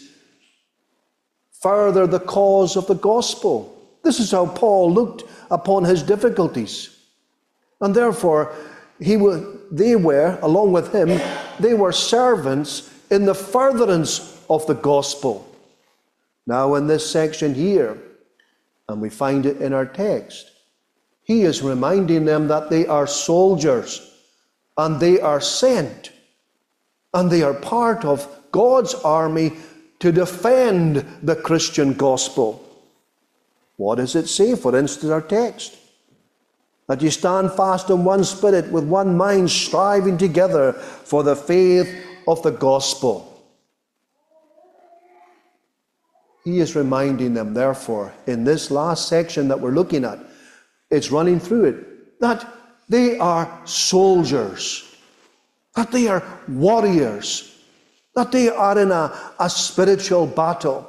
further 1.62 2.08
the 2.08 2.20
cause 2.20 2.75
of 2.75 2.88
the 2.88 2.96
gospel. 2.96 3.75
This 4.04 4.20
is 4.20 4.32
how 4.32 4.48
Paul 4.48 4.94
looked 4.94 5.24
upon 5.51 5.84
his 5.84 6.04
difficulties. 6.04 6.96
And 7.82 7.94
therefore, 7.94 8.56
he 9.00 9.18
was, 9.18 9.44
they 9.72 9.96
were, 9.96 10.38
along 10.42 10.72
with 10.72 10.94
him, 10.94 11.20
they 11.60 11.74
were 11.74 11.92
servants 11.92 12.94
in 13.10 13.25
the 13.25 13.36
furtherance 13.36 14.42
of 14.50 14.66
the 14.68 14.74
gospel. 14.75 15.46
Now, 16.46 16.75
in 16.75 16.88
this 16.88 17.10
section 17.10 17.54
here, 17.54 17.98
and 18.88 19.01
we 19.01 19.10
find 19.10 19.46
it 19.46 19.62
in 19.62 19.74
our 19.74 19.86
text, 19.86 20.51
he 21.22 21.44
is 21.44 21.62
reminding 21.62 22.25
them 22.25 22.48
that 22.48 22.70
they 22.70 22.88
are 22.88 23.06
soldiers 23.06 24.18
and 24.78 25.00
they 25.00 25.20
are 25.22 25.39
sent 25.39 26.12
and 27.13 27.30
they 27.30 27.44
are 27.44 27.54
part 27.54 28.04
of 28.04 28.28
God's 28.51 28.96
army 28.96 29.54
to 30.00 30.12
defend 30.12 31.06
the 31.22 31.36
Christian 31.36 31.94
gospel. 31.94 32.65
What 33.77 33.96
does 33.96 34.15
it 34.15 34.27
say, 34.27 34.56
for 34.56 34.75
instance, 34.75 35.12
our 35.12 35.22
text? 35.22 35.75
That 36.88 37.01
you 37.01 37.12
stand 37.12 37.51
fast 37.51 37.89
in 37.89 38.03
one 38.03 38.24
spirit, 38.24 38.72
with 38.72 38.84
one 38.84 39.15
mind, 39.15 39.51
striving 39.51 40.18
together 40.18 40.74
for 40.74 41.24
the 41.24 41.36
faith 41.36 41.94
of 42.27 42.41
the 42.44 42.51
gospel. 42.51 43.25
He 46.44 46.60
is 46.60 46.75
reminding 46.75 47.34
them, 47.34 47.53
therefore, 47.53 48.13
in 48.25 48.44
this 48.44 48.72
last 48.72 49.08
section 49.08 49.50
that 49.50 49.60
we're 49.60 49.72
looking 49.72 50.03
at, 50.03 50.20
it's 50.89 51.12
running 51.12 51.39
through 51.39 51.65
it, 51.65 52.20
that 52.20 52.48
they 52.88 53.20
are 53.20 53.62
soldiers, 53.65 54.96
that 55.75 55.91
they 55.91 56.08
are 56.08 56.24
warriors, 56.48 57.59
that 58.16 58.32
they 58.32 58.50
are 58.50 58.78
in 58.78 58.92
a, 58.92 59.34
a 59.39 59.50
spiritual 59.50 60.28
battle. 60.28 60.86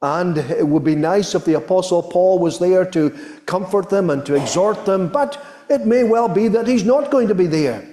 And 0.00 0.36
it 0.38 0.66
would 0.66 0.84
be 0.84 0.94
nice 0.94 1.34
if 1.34 1.44
the 1.44 1.54
Apostle 1.54 2.02
Paul 2.02 2.38
was 2.38 2.58
there 2.58 2.84
to 2.90 3.10
comfort 3.46 3.88
them 3.88 4.10
and 4.10 4.24
to 4.26 4.34
exhort 4.34 4.84
them, 4.84 5.08
but 5.08 5.42
it 5.68 5.86
may 5.86 6.04
well 6.04 6.28
be 6.28 6.48
that 6.48 6.66
he's 6.66 6.84
not 6.84 7.10
going 7.10 7.28
to 7.28 7.34
be 7.34 7.46
there. 7.46 7.88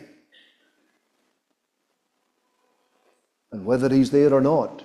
And 3.51 3.65
whether 3.65 3.89
he's 3.89 4.11
there 4.11 4.33
or 4.33 4.41
not, 4.41 4.83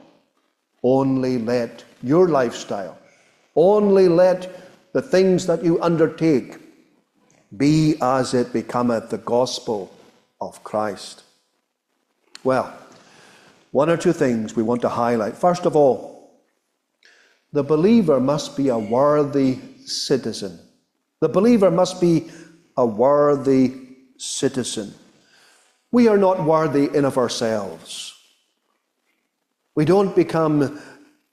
only 0.83 1.39
let 1.39 1.85
your 2.03 2.29
lifestyle, 2.29 2.97
only 3.55 4.09
let 4.09 4.93
the 4.93 5.03
things 5.03 5.47
that 5.47 5.65
you 5.65 5.83
undertake 5.83 6.59
be 7.57 7.97
as 8.01 8.35
it 8.35 8.53
becometh 8.53 9.11
the 9.11 9.19
gospel 9.19 9.93
of 10.41 10.63
Christ. 10.65 11.23
Well, 12.45 12.73
one 13.77 13.91
or 13.91 13.97
two 13.99 14.15
things 14.15 14.57
we 14.57 14.63
want 14.63 14.81
to 14.81 14.89
highlight. 14.89 15.37
First 15.37 15.67
of 15.67 15.77
all, 15.77 16.41
the 17.53 17.63
believer 17.63 18.19
must 18.19 18.57
be 18.57 18.71
a 18.71 18.79
worthy 18.79 19.59
citizen. 19.85 20.59
The 21.21 21.29
believer 21.29 21.71
must 21.71 22.01
be 22.01 22.31
a 22.79 22.87
worthy 22.87 23.75
citizen. 24.17 24.95
We 25.93 26.09
are 26.09 26.17
not 26.17 26.43
worthy 26.43 26.89
in 26.97 27.05
of 27.05 27.19
ourselves. 27.19 28.15
We 29.75 29.85
don't 29.85 30.17
become 30.17 30.81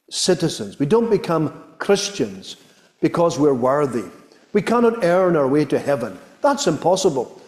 citizens. 0.10 0.78
We 0.80 0.86
don't 0.86 1.10
become 1.10 1.64
Christians 1.78 2.58
because 3.00 3.40
we're 3.40 3.54
worthy. 3.54 4.10
We 4.52 4.62
cannot 4.62 5.06
earn 5.06 5.38
our 5.38 5.48
way 5.48 5.64
to 5.64 5.80
heaven. 5.80 6.20
That's 6.42 6.68
impossible. 6.68 7.42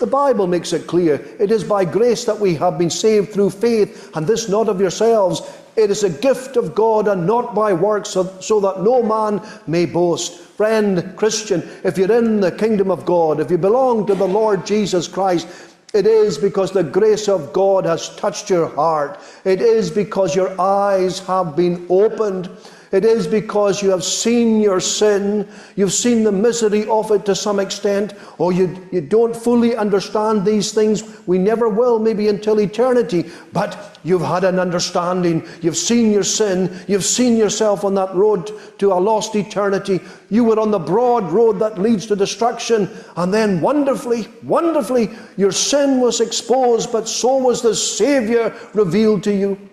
The 0.00 0.06
Bible 0.06 0.46
makes 0.46 0.72
it 0.72 0.86
clear 0.86 1.22
it 1.38 1.50
is 1.50 1.62
by 1.62 1.84
grace 1.84 2.24
that 2.24 2.40
we 2.40 2.54
have 2.54 2.78
been 2.78 2.88
saved 2.88 3.34
through 3.34 3.50
faith, 3.50 4.10
and 4.16 4.26
this 4.26 4.48
not 4.48 4.70
of 4.70 4.80
yourselves. 4.80 5.42
It 5.76 5.90
is 5.90 6.04
a 6.04 6.10
gift 6.10 6.56
of 6.56 6.74
God 6.74 7.06
and 7.06 7.26
not 7.26 7.54
by 7.54 7.74
works, 7.74 8.08
so, 8.08 8.24
that 8.24 8.82
no 8.82 9.02
man 9.02 9.46
may 9.66 9.84
boast. 9.84 10.40
Friend, 10.40 11.12
Christian, 11.16 11.62
if 11.84 11.98
you're 11.98 12.10
in 12.10 12.40
the 12.40 12.50
kingdom 12.50 12.90
of 12.90 13.04
God, 13.04 13.40
if 13.40 13.50
you 13.50 13.58
belong 13.58 14.06
to 14.06 14.14
the 14.14 14.26
Lord 14.26 14.64
Jesus 14.64 15.06
Christ, 15.06 15.46
it 15.92 16.06
is 16.06 16.38
because 16.38 16.72
the 16.72 16.82
grace 16.82 17.28
of 17.28 17.52
God 17.52 17.84
has 17.84 18.16
touched 18.16 18.48
your 18.48 18.68
heart. 18.68 19.20
It 19.44 19.60
is 19.60 19.90
because 19.90 20.34
your 20.34 20.58
eyes 20.58 21.18
have 21.26 21.54
been 21.54 21.86
opened. 21.90 22.48
It 22.92 23.04
is 23.04 23.28
because 23.28 23.82
you 23.82 23.90
have 23.90 24.02
seen 24.02 24.60
your 24.60 24.80
sin, 24.80 25.48
you've 25.76 25.92
seen 25.92 26.24
the 26.24 26.32
misery 26.32 26.88
of 26.88 27.12
it 27.12 27.24
to 27.26 27.36
some 27.36 27.60
extent, 27.60 28.14
or 28.38 28.52
you, 28.52 28.88
you 28.90 29.00
don't 29.00 29.34
fully 29.34 29.76
understand 29.76 30.44
these 30.44 30.72
things. 30.72 31.04
We 31.28 31.38
never 31.38 31.68
will, 31.68 32.00
maybe 32.00 32.26
until 32.26 32.60
eternity, 32.60 33.30
but 33.52 33.96
you've 34.02 34.22
had 34.22 34.42
an 34.42 34.58
understanding. 34.58 35.46
You've 35.62 35.76
seen 35.76 36.10
your 36.10 36.24
sin, 36.24 36.80
you've 36.88 37.04
seen 37.04 37.36
yourself 37.36 37.84
on 37.84 37.94
that 37.94 38.12
road 38.12 38.50
to 38.80 38.92
a 38.92 38.94
lost 38.94 39.36
eternity. 39.36 40.00
You 40.28 40.42
were 40.42 40.58
on 40.58 40.72
the 40.72 40.80
broad 40.80 41.30
road 41.30 41.60
that 41.60 41.78
leads 41.78 42.06
to 42.06 42.16
destruction, 42.16 42.90
and 43.14 43.32
then 43.32 43.60
wonderfully, 43.60 44.26
wonderfully, 44.42 45.10
your 45.36 45.52
sin 45.52 46.00
was 46.00 46.20
exposed, 46.20 46.90
but 46.90 47.06
so 47.06 47.36
was 47.36 47.62
the 47.62 47.76
Savior 47.76 48.52
revealed 48.74 49.22
to 49.24 49.32
you. 49.32 49.70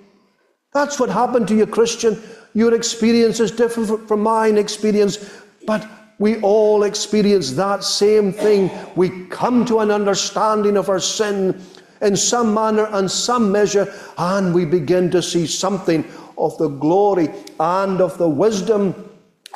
That's 0.72 1.00
what 1.00 1.10
happened 1.10 1.48
to 1.48 1.56
you, 1.56 1.66
Christian. 1.66 2.22
Your 2.58 2.74
experience 2.74 3.40
is 3.40 3.52
different 3.52 4.08
from 4.08 4.22
mine 4.22 4.58
experience, 4.58 5.20
but 5.68 5.88
we 6.18 6.42
all 6.42 6.82
experience 6.82 7.52
that 7.52 7.84
same 7.84 8.34
thing. 8.34 8.72
We 8.96 9.28
come 9.28 9.64
to 9.66 9.78
an 9.82 9.92
understanding 9.92 10.76
of 10.76 10.90
our 10.90 11.00
sin 11.00 11.64
in 12.02 12.16
some 12.18 12.56
manner 12.56 12.88
and 12.94 13.12
some 13.12 13.52
measure, 13.52 13.94
and 14.18 14.56
we 14.56 14.66
begin 14.66 15.12
to 15.12 15.22
see 15.22 15.46
something 15.46 16.04
of 16.36 16.58
the 16.58 16.70
glory 16.70 17.30
and 17.60 18.02
of 18.02 18.18
the 18.18 18.28
wisdom 18.28 19.08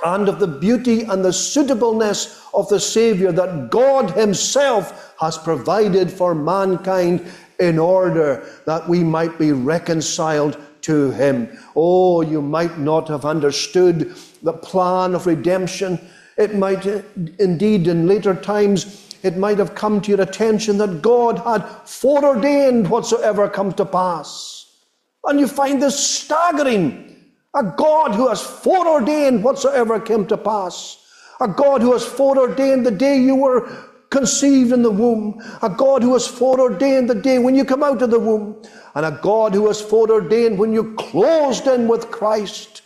and 0.05 0.29
of 0.29 0.37
the 0.37 0.59
beauty 0.59 1.01
and 1.01 1.25
the 1.25 1.33
suitableness 1.33 2.45
of 2.53 2.69
the 2.69 2.79
Saviour 2.79 3.31
that 3.31 3.71
God 3.71 4.11
Himself 4.11 5.15
has 5.19 5.39
provided 5.39 6.11
for 6.11 6.35
mankind 6.35 7.25
in 7.59 7.79
order 7.79 8.47
that 8.67 8.87
we 8.87 9.03
might 9.03 9.39
be 9.39 9.53
reconciled 9.53 10.55
to 10.83 11.11
him. 11.11 11.57
Oh, 11.75 12.21
you 12.21 12.41
might 12.41 12.77
not 12.77 13.07
have 13.07 13.25
understood 13.25 14.15
the 14.43 14.53
plan 14.53 15.15
of 15.15 15.27
redemption. 15.27 15.99
It 16.37 16.55
might 16.55 16.85
uh, 16.87 17.01
indeed, 17.39 17.87
in 17.87 18.07
later 18.07 18.33
times, 18.33 19.07
it 19.23 19.37
might 19.37 19.59
have 19.59 19.75
come 19.75 20.01
to 20.01 20.09
your 20.09 20.21
attention 20.21 20.77
that 20.79 21.01
God 21.01 21.39
had 21.39 21.63
foreordained 21.87 22.89
whatsoever 22.89 23.47
come 23.47 23.73
to 23.73 23.85
pass. 23.85 24.77
And 25.25 25.39
you 25.39 25.47
find 25.47 25.81
this 25.81 25.99
staggering. 25.99 27.07
A 27.53 27.63
God 27.63 28.15
who 28.15 28.29
has 28.29 28.41
foreordained 28.41 29.43
whatsoever 29.43 29.99
came 29.99 30.25
to 30.27 30.37
pass. 30.37 31.05
A 31.41 31.47
God 31.47 31.81
who 31.81 31.91
has 31.91 32.05
foreordained 32.05 32.85
the 32.85 32.91
day 32.91 33.17
you 33.17 33.35
were 33.35 33.90
conceived 34.11 34.73
in 34.73 34.83
the 34.83 34.91
womb, 34.91 35.41
a 35.63 35.69
God 35.69 36.03
who 36.03 36.13
has 36.13 36.27
foreordained 36.27 37.09
the 37.09 37.15
day 37.15 37.39
when 37.39 37.55
you 37.55 37.65
come 37.65 37.81
out 37.81 38.01
of 38.01 38.11
the 38.11 38.19
womb, 38.19 38.61
and 38.93 39.05
a 39.05 39.19
God 39.23 39.55
who 39.55 39.67
has 39.67 39.81
foreordained 39.81 40.59
when 40.59 40.73
you 40.73 40.93
closed 40.95 41.65
in 41.65 41.87
with 41.87 42.11
Christ. 42.11 42.83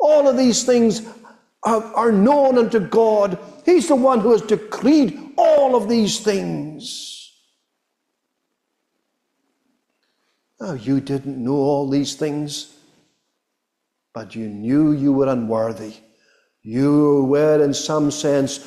All 0.00 0.26
of 0.26 0.36
these 0.36 0.64
things 0.64 1.06
are, 1.62 1.82
are 1.94 2.10
known 2.10 2.58
unto 2.58 2.80
God. 2.80 3.38
He's 3.64 3.86
the 3.86 3.96
one 3.96 4.20
who 4.20 4.32
has 4.32 4.42
decreed 4.42 5.32
all 5.36 5.76
of 5.76 5.88
these 5.88 6.20
things. 6.20 7.32
Now, 10.58 10.72
you 10.72 11.00
didn't 11.00 11.42
know 11.42 11.56
all 11.56 11.88
these 11.90 12.14
things, 12.14 12.74
but 14.14 14.34
you 14.34 14.48
knew 14.48 14.92
you 14.92 15.12
were 15.12 15.28
unworthy. 15.28 15.92
You 16.62 17.24
were, 17.24 17.62
in 17.62 17.74
some 17.74 18.10
sense, 18.10 18.66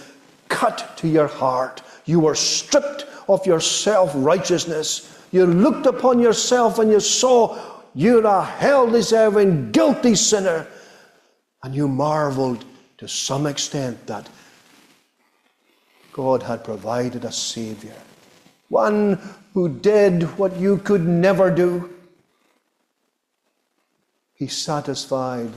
cut 0.50 0.98
to 0.98 1.08
your 1.08 1.28
heart. 1.28 1.82
You 2.06 2.20
were 2.20 2.36
stripped 2.36 3.06
of 3.28 3.46
your 3.46 3.60
self 3.60 4.12
righteousness. 4.16 5.26
You 5.32 5.46
looked 5.46 5.86
upon 5.86 6.20
yourself 6.20 6.80
and 6.80 6.90
you 6.92 7.00
saw 7.00 7.58
you're 7.94 8.26
a 8.26 8.44
hell 8.44 8.90
deserving, 8.90 9.72
guilty 9.72 10.14
sinner. 10.16 10.68
And 11.64 11.74
you 11.74 11.88
marveled 11.88 12.64
to 13.00 13.08
some 13.08 13.48
extent 13.48 14.06
that 14.08 14.30
God 16.14 16.44
had 16.44 16.64
provided 16.64 17.26
a 17.26 17.32
Savior, 17.32 17.96
one 18.70 19.20
who 19.54 19.70
did 19.70 20.24
what 20.38 20.56
you 20.58 20.78
could 20.78 21.08
never 21.08 21.50
do. 21.50 21.94
He 24.36 24.48
satisfied 24.48 25.52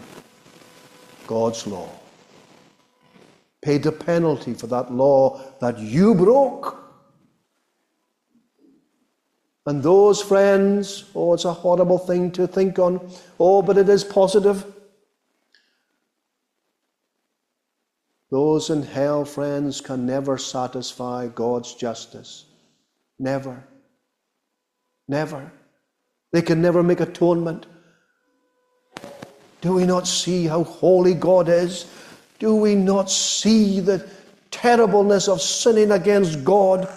God's 1.26 1.66
law, 1.66 1.90
paid 3.62 3.82
the 3.82 3.92
penalty 3.92 4.54
for 4.54 4.66
that 4.68 4.92
law 4.92 5.40
that 5.60 5.78
you 5.78 6.14
broke. 6.14 6.78
And 9.66 9.82
those 9.82 10.22
friends, 10.22 11.04
oh, 11.14 11.34
it's 11.34 11.44
a 11.44 11.52
horrible 11.52 11.98
thing 11.98 12.32
to 12.32 12.46
think 12.46 12.78
on. 12.78 13.10
Oh, 13.38 13.62
but 13.62 13.76
it 13.76 13.88
is 13.88 14.02
positive. 14.02 14.64
Those 18.30 18.70
in 18.70 18.82
hell, 18.82 19.24
friends, 19.24 19.80
can 19.80 20.06
never 20.06 20.38
satisfy 20.38 21.28
God's 21.28 21.74
justice. 21.74 22.46
Never. 23.18 23.64
Never. 25.08 25.52
They 26.32 26.40
can 26.40 26.62
never 26.62 26.82
make 26.82 27.00
atonement. 27.00 27.66
Do 29.60 29.74
we 29.74 29.84
not 29.84 30.06
see 30.06 30.46
how 30.46 30.64
holy 30.64 31.12
God 31.12 31.48
is? 31.48 31.86
Do 32.40 32.56
we 32.56 32.74
not 32.74 33.10
see 33.10 33.80
the 33.80 34.04
terribleness 34.50 35.28
of 35.28 35.40
sinning 35.40 35.92
against 35.92 36.42
God? 36.42 36.88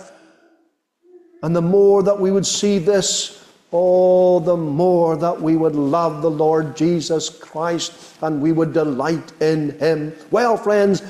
And 1.43 1.55
the 1.55 1.61
more 1.61 2.01
that 2.01 2.19
we 2.19 2.31
would 2.31 2.45
see 2.45 2.79
this, 2.79 3.45
oh, 3.73 4.39
the 4.39 4.55
more 4.55 5.17
that 5.17 5.41
we 5.41 5.57
would 5.57 5.75
love 5.75 6.21
the 6.21 6.31
Lord 6.31 6.77
Jesus 6.77 7.29
Christ 7.29 7.93
and 8.21 8.41
we 8.41 8.53
would 8.53 8.71
delight 8.71 9.33
in 9.41 9.77
Him. 9.79 10.13
Well, 10.31 10.55
friends, 10.55 11.03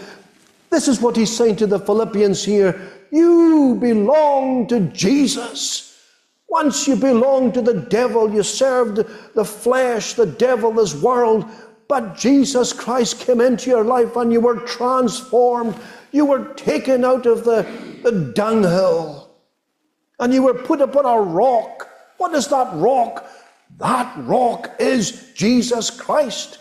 this 0.71 0.87
is 0.87 0.99
what 0.99 1.15
he's 1.15 1.35
saying 1.35 1.57
to 1.57 1.67
the 1.67 1.79
Philippians 1.79 2.43
here. 2.43 2.81
You 3.11 3.77
belong 3.79 4.65
to 4.69 4.79
Jesus. 4.87 6.01
Once 6.47 6.87
you 6.87 6.95
belonged 6.95 7.53
to 7.53 7.61
the 7.61 7.81
devil, 7.81 8.33
you 8.33 8.41
served 8.41 9.05
the 9.35 9.45
flesh, 9.45 10.13
the 10.13 10.25
devil, 10.25 10.71
this 10.71 10.95
world. 10.95 11.45
But 11.87 12.17
Jesus 12.17 12.73
Christ 12.73 13.19
came 13.19 13.41
into 13.41 13.69
your 13.69 13.83
life 13.83 14.15
and 14.15 14.31
you 14.31 14.41
were 14.41 14.59
transformed. 14.59 15.75
You 16.11 16.25
were 16.25 16.53
taken 16.53 17.03
out 17.03 17.25
of 17.25 17.43
the, 17.43 17.67
the 18.03 18.31
dunghill 18.33 19.31
and 20.19 20.33
you 20.33 20.43
were 20.43 20.53
put 20.53 20.81
upon 20.81 21.05
a 21.05 21.21
rock. 21.21 21.89
What 22.17 22.33
is 22.33 22.47
that 22.47 22.73
rock? 22.75 23.29
That 23.77 24.13
rock 24.25 24.75
is 24.79 25.33
Jesus 25.33 25.89
Christ. 25.89 26.59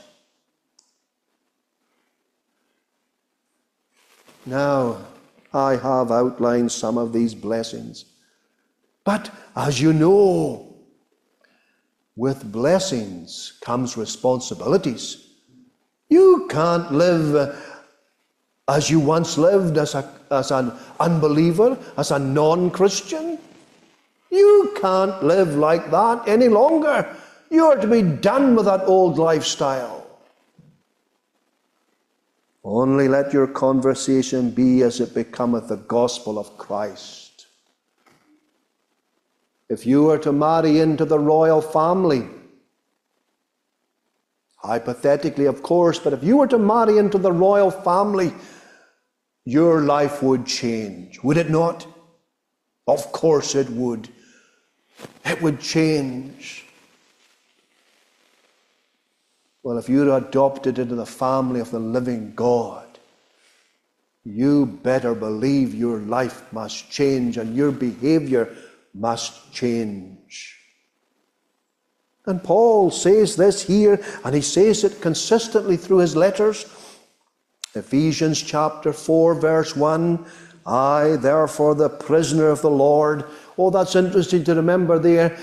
Now, 4.45 4.99
I 5.55 5.76
have 5.76 6.11
outlined 6.11 6.73
some 6.73 6.99
of 6.99 7.12
these 7.12 7.35
blessings. 7.35 8.07
But 9.05 9.31
as 9.55 9.81
you 9.81 9.93
know, 9.93 10.72
with 12.23 12.52
blessings 12.52 13.54
comes 13.63 13.97
responsibilities. 13.97 15.26
You 16.08 16.47
can't 16.49 16.93
live 16.93 17.35
uh, 17.35 17.52
as 18.69 18.89
you 18.89 19.00
once 19.00 19.37
lived 19.37 19.76
as, 19.76 19.97
a, 19.97 20.08
as 20.30 20.52
an 20.52 20.71
unbeliever, 21.00 21.76
as 21.97 22.13
a 22.13 22.21
non 22.21 22.71
Christian. 22.71 23.39
You 24.30 24.73
can't 24.80 25.25
live 25.25 25.56
like 25.56 25.91
that 25.91 26.28
any 26.28 26.47
longer. 26.47 27.13
You 27.50 27.65
are 27.65 27.80
to 27.80 27.89
be 27.89 28.02
done 28.02 28.54
with 28.54 28.67
that 28.67 28.85
old 28.85 29.19
lifestyle. 29.19 30.06
Only 32.63 33.08
let 33.08 33.32
your 33.32 33.49
conversation 33.49 34.50
be 34.52 34.82
as 34.82 35.00
it 35.00 35.13
becometh 35.13 35.67
the 35.67 35.82
gospel 35.99 36.39
of 36.39 36.56
Christ. 36.56 37.22
If 39.73 39.87
you 39.87 40.02
were 40.02 40.19
to 40.19 40.32
marry 40.32 40.80
into 40.80 41.06
the 41.06 41.19
royal 41.19 41.63
family, 41.63 42.28
hypothetically, 44.56 45.47
of 45.47 45.63
course, 45.63 45.99
but 45.99 46.13
if 46.13 46.23
you 46.23 46.37
were 46.37 46.47
to 46.49 46.58
marry 46.58 46.99
into 46.99 47.17
the 47.17 47.32
royal 47.32 47.71
family, 47.71 48.35
your 49.47 49.80
life 49.80 50.23
would 50.23 50.45
change, 50.45 51.23
would 51.23 51.39
it 51.39 51.49
not? 51.49 51.87
Of 52.87 53.13
course 53.13 53.54
it 53.54 53.71
would. 53.71 54.11
It 55.25 55.41
would 55.41 55.58
change. 55.58 56.67
Well, 59.63 59.78
if 59.78 59.89
you're 59.89 60.19
adopted 60.19 60.78
into 60.78 60.97
the 60.97 61.06
family 61.06 61.61
of 61.61 61.71
the 61.71 61.80
living 61.80 62.35
God, 62.35 62.87
you 64.23 64.67
better 64.67 65.15
believe 65.15 65.75
your 65.75 65.99
life 66.00 66.52
must 66.52 66.91
change 66.91 67.39
and 67.39 67.56
your 67.56 67.73
behavior 67.73 68.54
must 68.95 69.52
change. 69.52 70.59
And 72.26 72.43
Paul 72.43 72.91
says 72.91 73.37
this 73.37 73.63
here, 73.63 74.00
and 74.25 74.35
he 74.35 74.43
says 74.43 74.85
it 74.85 75.00
consistently 75.00 75.76
through 75.76 75.99
his 75.99 76.15
letters. 76.15 76.67
Ephesians 77.75 78.41
chapter 78.41 78.93
4, 78.93 79.35
verse 79.35 79.76
1 79.76 80.25
I, 80.65 81.17
therefore, 81.21 81.75
the 81.75 81.89
prisoner 81.89 82.49
of 82.49 82.63
the 82.63 82.71
Lord. 82.71 83.25
Oh, 83.59 83.71
that's 83.71 83.97
interesting 83.97 84.45
to 84.45 84.55
remember 84.55 84.99
there. 84.99 85.37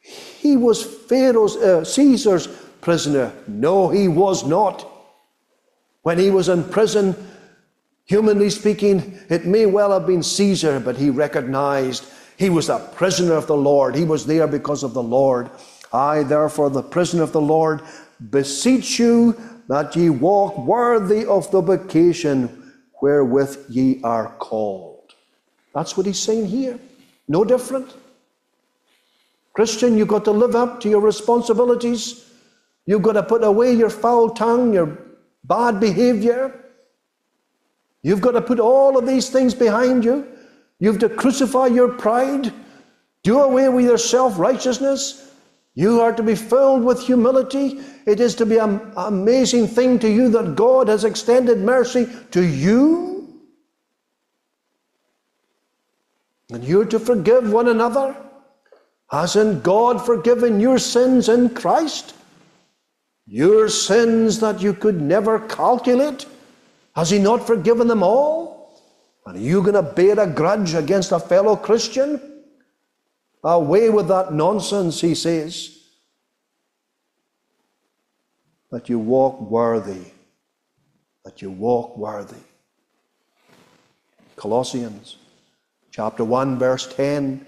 He 0.00 0.56
was 0.56 0.82
Pharaoh's, 0.82 1.56
uh, 1.56 1.84
Caesar's 1.84 2.46
prisoner. 2.80 3.32
No, 3.46 3.90
he 3.90 4.08
was 4.08 4.46
not. 4.46 4.88
When 6.02 6.18
he 6.18 6.30
was 6.30 6.48
in 6.48 6.64
prison, 6.64 7.14
humanly 8.06 8.48
speaking, 8.50 9.18
it 9.28 9.44
may 9.44 9.66
well 9.66 9.92
have 9.92 10.06
been 10.06 10.22
Caesar, 10.22 10.80
but 10.80 10.96
he 10.96 11.10
recognized 11.10 12.06
he 12.42 12.50
was 12.50 12.68
a 12.68 12.80
prisoner 12.96 13.34
of 13.34 13.46
the 13.46 13.56
Lord. 13.56 13.94
He 13.94 14.04
was 14.04 14.26
there 14.26 14.48
because 14.48 14.82
of 14.82 14.94
the 14.94 15.02
Lord. 15.02 15.48
I, 15.92 16.24
therefore, 16.24 16.70
the 16.70 16.82
prisoner 16.82 17.22
of 17.22 17.30
the 17.30 17.40
Lord, 17.40 17.82
beseech 18.30 18.98
you 18.98 19.40
that 19.68 19.94
ye 19.94 20.10
walk 20.10 20.58
worthy 20.58 21.24
of 21.24 21.48
the 21.52 21.60
vocation 21.60 22.72
wherewith 23.00 23.66
ye 23.68 24.00
are 24.02 24.34
called. 24.40 25.14
That's 25.72 25.96
what 25.96 26.04
he's 26.04 26.18
saying 26.18 26.46
here. 26.46 26.80
No 27.28 27.44
different. 27.44 27.94
Christian, 29.52 29.96
you've 29.96 30.08
got 30.08 30.24
to 30.24 30.32
live 30.32 30.56
up 30.56 30.80
to 30.80 30.88
your 30.88 31.00
responsibilities. 31.00 32.28
You've 32.86 33.02
got 33.02 33.12
to 33.12 33.22
put 33.22 33.44
away 33.44 33.72
your 33.72 33.90
foul 33.90 34.30
tongue, 34.30 34.74
your 34.74 34.98
bad 35.44 35.78
behavior. 35.78 36.58
You've 38.02 38.20
got 38.20 38.32
to 38.32 38.40
put 38.42 38.58
all 38.58 38.98
of 38.98 39.06
these 39.06 39.28
things 39.30 39.54
behind 39.54 40.04
you. 40.04 40.26
You've 40.82 40.98
to 40.98 41.08
crucify 41.08 41.68
your 41.68 41.90
pride, 41.90 42.52
do 43.22 43.38
away 43.38 43.68
with 43.68 43.84
your 43.84 43.98
self 43.98 44.36
righteousness. 44.36 45.30
You 45.74 46.00
are 46.00 46.12
to 46.12 46.24
be 46.24 46.34
filled 46.34 46.82
with 46.82 47.00
humility. 47.00 47.82
It 48.04 48.18
is 48.18 48.34
to 48.34 48.44
be 48.44 48.58
an 48.58 48.80
amazing 48.96 49.68
thing 49.68 50.00
to 50.00 50.10
you 50.10 50.28
that 50.30 50.56
God 50.56 50.88
has 50.88 51.04
extended 51.04 51.58
mercy 51.58 52.08
to 52.32 52.42
you. 52.42 53.32
And 56.50 56.64
you're 56.64 56.86
to 56.86 56.98
forgive 56.98 57.52
one 57.52 57.68
another. 57.68 58.16
Hasn't 59.08 59.62
God 59.62 60.04
forgiven 60.04 60.58
your 60.58 60.80
sins 60.80 61.28
in 61.28 61.50
Christ? 61.50 62.12
Your 63.28 63.68
sins 63.68 64.40
that 64.40 64.60
you 64.60 64.74
could 64.74 65.00
never 65.00 65.38
calculate, 65.38 66.26
has 66.96 67.10
He 67.10 67.20
not 67.20 67.46
forgiven 67.46 67.86
them 67.86 68.02
all? 68.02 68.61
Are 69.24 69.36
you 69.36 69.62
going 69.62 69.74
to 69.74 69.82
bear 69.82 70.18
a 70.18 70.26
grudge 70.26 70.74
against 70.74 71.12
a 71.12 71.20
fellow 71.20 71.56
Christian? 71.56 72.20
Away 73.44 73.90
with 73.90 74.08
that 74.08 74.32
nonsense, 74.32 75.00
he 75.00 75.14
says. 75.14 75.78
That 78.70 78.88
you 78.88 78.98
walk 78.98 79.40
worthy. 79.40 80.12
That 81.24 81.42
you 81.42 81.50
walk 81.50 81.96
worthy. 81.96 82.42
Colossians 84.36 85.16
chapter 85.90 86.24
1, 86.24 86.58
verse 86.58 86.92
10 86.94 87.46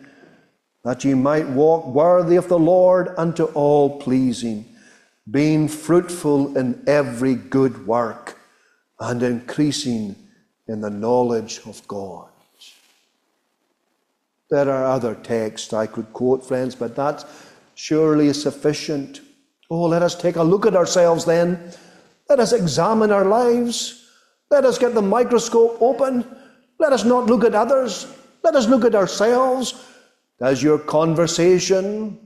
that 0.85 1.03
ye 1.03 1.15
might 1.15 1.49
walk 1.49 1.87
worthy 1.87 2.37
of 2.37 2.49
the 2.49 2.59
Lord 2.59 3.09
unto 3.17 3.45
all 3.45 3.99
pleasing 3.99 4.67
being 5.31 5.67
fruitful 5.67 6.57
in 6.59 6.85
every 6.87 7.35
good 7.35 7.87
work 7.87 8.39
and 9.01 9.23
increasing 9.23 10.15
in 10.69 10.81
the 10.81 10.91
knowledge 10.91 11.61
of 11.67 11.87
God. 11.87 12.29
There 14.51 14.71
are 14.71 14.85
other 14.85 15.15
texts 15.15 15.73
I 15.73 15.87
could 15.87 16.13
quote, 16.13 16.47
friends, 16.47 16.75
but 16.75 16.95
that's 16.95 17.25
surely 17.75 18.33
sufficient. 18.33 19.21
Oh, 19.71 19.85
let 19.85 20.03
us 20.03 20.15
take 20.15 20.37
a 20.37 20.43
look 20.43 20.67
at 20.67 20.77
ourselves 20.77 21.25
then. 21.25 21.73
Let 22.29 22.41
us 22.41 22.53
examine 22.53 23.11
our 23.11 23.25
lives. 23.25 24.07
Let 24.51 24.65
us 24.65 24.79
get 24.79 24.95
the 24.95 25.03
microscope 25.03 25.79
open. 25.81 26.25
Let 26.79 26.93
us 26.93 27.05
not 27.05 27.27
look 27.27 27.45
at 27.45 27.55
others. 27.55 28.07
Let 28.43 28.55
us 28.55 28.69
look 28.69 28.85
at 28.85 28.95
ourselves. 28.95 29.85
Does 30.39 30.63
your 30.63 30.79
conversation, 30.79 32.19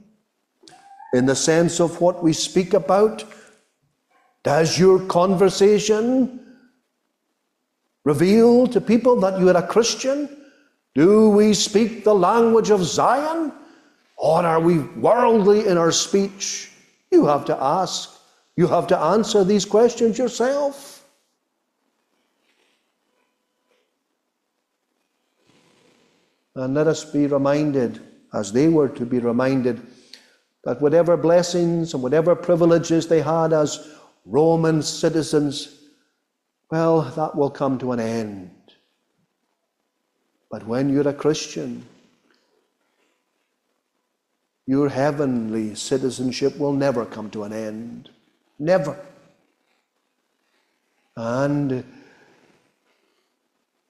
in 1.14 1.26
the 1.26 1.36
sense 1.36 1.80
of 1.80 2.00
what 2.00 2.22
we 2.22 2.32
speak 2.32 2.74
about, 2.74 3.24
does 4.42 4.78
your 4.78 5.00
conversation 5.06 6.47
reveal 8.08 8.66
to 8.66 8.80
people 8.80 9.20
that 9.20 9.38
you 9.38 9.48
are 9.50 9.56
a 9.56 9.66
Christian? 9.66 10.28
Do 10.94 11.28
we 11.28 11.52
speak 11.52 12.04
the 12.04 12.14
language 12.14 12.70
of 12.70 12.82
Zion? 12.82 13.52
Or 14.16 14.44
are 14.44 14.60
we 14.60 14.78
worldly 14.78 15.66
in 15.66 15.76
our 15.76 15.92
speech? 15.92 16.72
You 17.10 17.26
have 17.26 17.44
to 17.44 17.56
ask. 17.62 18.10
You 18.56 18.66
have 18.66 18.86
to 18.88 18.98
answer 18.98 19.44
these 19.44 19.64
questions 19.64 20.18
yourself. 20.18 21.04
And 26.54 26.74
let 26.74 26.88
us 26.88 27.04
be 27.04 27.26
reminded, 27.26 28.00
as 28.32 28.52
they 28.52 28.68
were 28.68 28.88
to 28.88 29.06
be 29.06 29.18
reminded, 29.20 29.80
that 30.64 30.80
whatever 30.80 31.16
blessings 31.16 31.94
and 31.94 32.02
whatever 32.02 32.34
privileges 32.34 33.06
they 33.06 33.20
had 33.20 33.52
as 33.52 33.94
Roman 34.24 34.82
citizens, 34.82 35.77
well, 36.70 37.02
that 37.02 37.34
will 37.34 37.50
come 37.50 37.78
to 37.78 37.92
an 37.92 38.00
end. 38.00 38.50
But 40.50 40.66
when 40.66 40.88
you're 40.88 41.08
a 41.08 41.14
Christian, 41.14 41.84
your 44.66 44.88
heavenly 44.88 45.74
citizenship 45.74 46.58
will 46.58 46.74
never 46.74 47.06
come 47.06 47.30
to 47.30 47.44
an 47.44 47.52
end. 47.52 48.10
Never. 48.58 48.98
And 51.16 51.84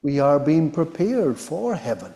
we 0.01 0.19
are 0.19 0.39
being 0.39 0.71
prepared 0.71 1.37
for 1.37 1.75
heaven. 1.75 2.13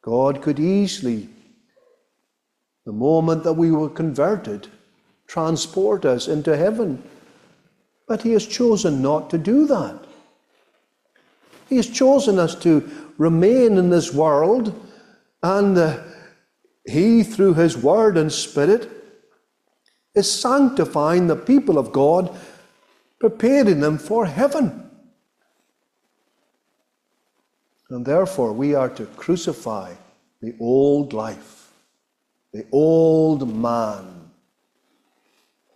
God 0.00 0.42
could 0.42 0.58
easily, 0.58 1.28
the 2.84 2.92
moment 2.92 3.44
that 3.44 3.52
we 3.52 3.70
were 3.70 3.88
converted, 3.88 4.68
transport 5.26 6.04
us 6.04 6.28
into 6.28 6.56
heaven. 6.56 7.02
But 8.08 8.22
He 8.22 8.32
has 8.32 8.46
chosen 8.46 9.00
not 9.00 9.30
to 9.30 9.38
do 9.38 9.66
that. 9.66 9.98
He 11.68 11.76
has 11.76 11.88
chosen 11.88 12.38
us 12.38 12.54
to 12.56 12.90
remain 13.18 13.78
in 13.78 13.88
this 13.90 14.12
world, 14.12 14.74
and 15.42 15.78
uh, 15.78 15.98
He, 16.84 17.22
through 17.22 17.54
His 17.54 17.76
Word 17.76 18.16
and 18.16 18.30
Spirit, 18.32 18.90
is 20.14 20.30
sanctifying 20.30 21.26
the 21.26 21.36
people 21.36 21.78
of 21.78 21.92
God, 21.92 22.36
preparing 23.18 23.80
them 23.80 23.96
for 23.96 24.26
heaven. 24.26 24.90
And 27.88 28.04
therefore, 28.04 28.52
we 28.52 28.74
are 28.74 28.88
to 28.88 29.06
crucify 29.06 29.94
the 30.40 30.54
old 30.58 31.12
life, 31.12 31.61
the 32.52 32.66
old 32.70 33.54
man. 33.54 34.30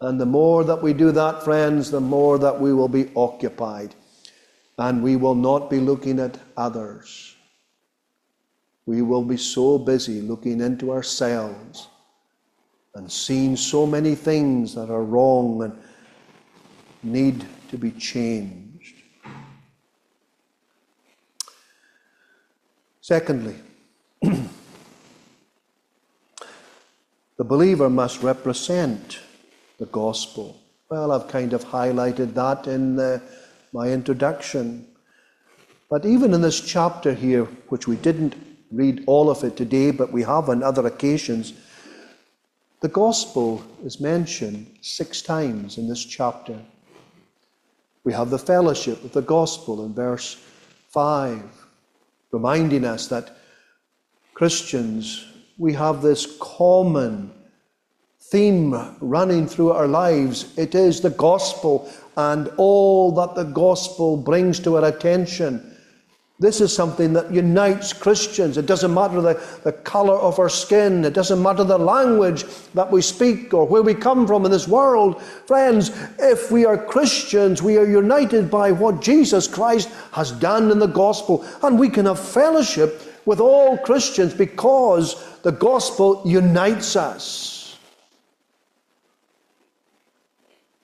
And 0.01 0.21
the 0.21 0.27
more 0.27 0.63
that 0.65 0.83
we 0.83 0.93
do 0.93 1.11
that, 1.13 1.43
friends, 1.43 1.91
the 1.91 2.01
more 2.01 2.39
that 2.39 2.61
we 2.61 2.73
will 2.73 2.89
be 2.89 3.11
occupied 3.17 3.95
and 4.79 5.03
we 5.03 5.17
will 5.17 5.35
not 5.35 5.71
be 5.71 5.81
looking 5.81 6.21
at 6.21 6.39
others. 6.57 7.35
We 8.85 9.03
will 9.03 9.25
be 9.25 9.39
so 9.39 9.79
busy 9.79 10.21
looking 10.21 10.61
into 10.61 10.93
ourselves 10.93 11.89
and 12.95 13.11
seeing 13.11 13.57
so 13.57 13.87
many 13.87 14.15
things 14.15 14.75
that 14.75 14.91
are 14.91 15.03
wrong 15.03 15.63
and 15.63 15.79
need 17.03 17.45
to 17.71 17.79
be 17.79 17.91
changed. 17.93 19.03
Secondly, 23.01 23.57
the 27.37 27.45
believer 27.45 27.91
must 27.91 28.23
represent 28.23 29.21
the 29.79 29.87
gospel. 29.87 30.61
Well, 30.89 31.13
I've 31.13 31.29
kind 31.29 31.53
of 31.53 31.65
highlighted 31.65 32.35
that 32.35 32.67
in 32.67 32.97
the 32.97 33.21
my 33.73 33.91
introduction. 33.93 34.87
But 35.91 36.07
even 36.07 36.33
in 36.33 36.41
this 36.41 36.61
chapter 36.61 37.13
here, 37.13 37.45
which 37.69 37.87
we 37.87 37.97
didn't 37.97 38.35
read 38.73 39.05
all 39.07 39.29
of 39.29 39.45
it 39.45 39.57
today, 39.57 39.91
but 39.91 40.11
we 40.11 40.23
have 40.23 40.49
on 40.49 40.63
other 40.63 40.87
occasions, 40.87 41.53
the 42.81 42.89
gospel 42.89 43.63
is 43.85 44.01
mentioned 44.01 44.67
six 44.81 45.21
times 45.21 45.77
in 45.77 45.89
this 45.89 46.05
chapter. 46.05 46.59
We 48.05 48.15
have 48.15 48.31
the 48.31 48.39
fellowship 48.39 49.05
of 49.05 49.13
the 49.13 49.23
gospel 49.23 49.85
in 49.85 49.93
verse 49.93 50.37
5, 50.89 51.43
reminding 52.33 52.85
us 52.85 53.09
that 53.09 53.37
Christians, 54.33 55.27
we 55.59 55.73
have 55.73 56.03
this 56.03 56.37
common 56.41 57.33
theme 58.31 58.75
running 59.01 59.47
through 59.47 59.73
our 59.73 59.89
lives. 59.89 60.57
It 60.59 60.75
is 60.75 61.01
the 61.01 61.11
gospel 61.11 61.91
and 62.17 62.49
all 62.57 63.13
that 63.13 63.35
the 63.35 63.45
gospel 63.45 64.17
brings 64.17 64.59
to 64.61 64.77
our 64.77 64.85
attention. 64.85 65.73
This 66.39 66.61
is 66.61 66.75
something 66.75 67.15
that 67.15 67.33
unites 67.33 67.95
Christians. 67.95 68.59
It 68.59 68.67
doesn't 68.67 68.93
matter 68.93 69.23
the, 69.23 69.43
the 69.65 69.73
colour 69.73 70.17
of 70.17 70.39
our 70.39 70.51
skin, 70.51 71.03
it 71.07 71.15
doesn't 71.15 71.43
matter 71.43 71.65
the 71.65 71.79
language 71.79 72.45
that 72.75 72.91
we 72.91 73.01
speak 73.01 73.55
or 73.55 73.65
where 73.65 73.81
we 73.83 73.95
come 73.95 74.27
from 74.27 74.45
in 74.45 74.51
this 74.51 74.69
world. 74.69 75.23
Friends, 75.23 75.93
if 76.19 76.51
we 76.51 76.67
are 76.67 76.77
Christians, 76.77 77.63
we 77.63 77.79
are 77.79 77.89
united 77.89 78.51
by 78.51 78.71
what 78.71 79.01
Jesus 79.01 79.49
Christ 79.49 79.89
has 80.13 80.31
done 80.33 80.71
in 80.71 80.79
the 80.79 80.87
gospel, 80.87 81.47
and 81.63 81.79
we 81.79 81.89
can 81.89 82.05
have 82.05 82.21
fellowship 82.21 83.01
with 83.27 83.41
all 83.41 83.77
Christians 83.77 84.33
because 84.33 85.41
the 85.43 85.53
gospel 85.53 86.23
unites 86.25 86.97
us. 86.97 87.77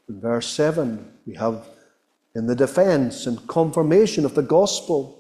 In 0.09 0.21
verse 0.21 0.49
7, 0.49 1.11
we 1.27 1.35
have 1.37 1.67
in 2.35 2.47
the 2.47 2.57
defense 2.57 3.27
and 3.27 3.47
confirmation 3.47 4.25
of 4.25 4.35
the 4.35 4.43
gospel, 4.43 5.19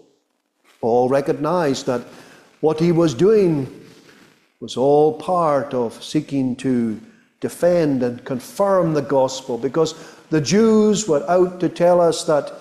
Paul 0.81 1.09
recognized 1.09 1.87
that 1.87 2.03
what 2.61 2.81
he 2.81 2.91
was 2.91 3.15
doing 3.15 3.85
was 4.61 4.77
all 4.77 5.19
part 5.19 5.75
of 5.75 6.03
seeking 6.03 6.57
to 6.57 7.01
defend 7.41 8.03
and 8.03 8.25
confirm 8.25 8.95
the 8.95 9.03
gospel 9.03 9.59
because 9.59 9.95
the 10.31 10.41
Jews 10.41 11.07
were 11.07 11.29
out 11.31 11.61
to 11.61 11.69
tell 11.69 12.01
us 12.01 12.25
that, 12.25 12.53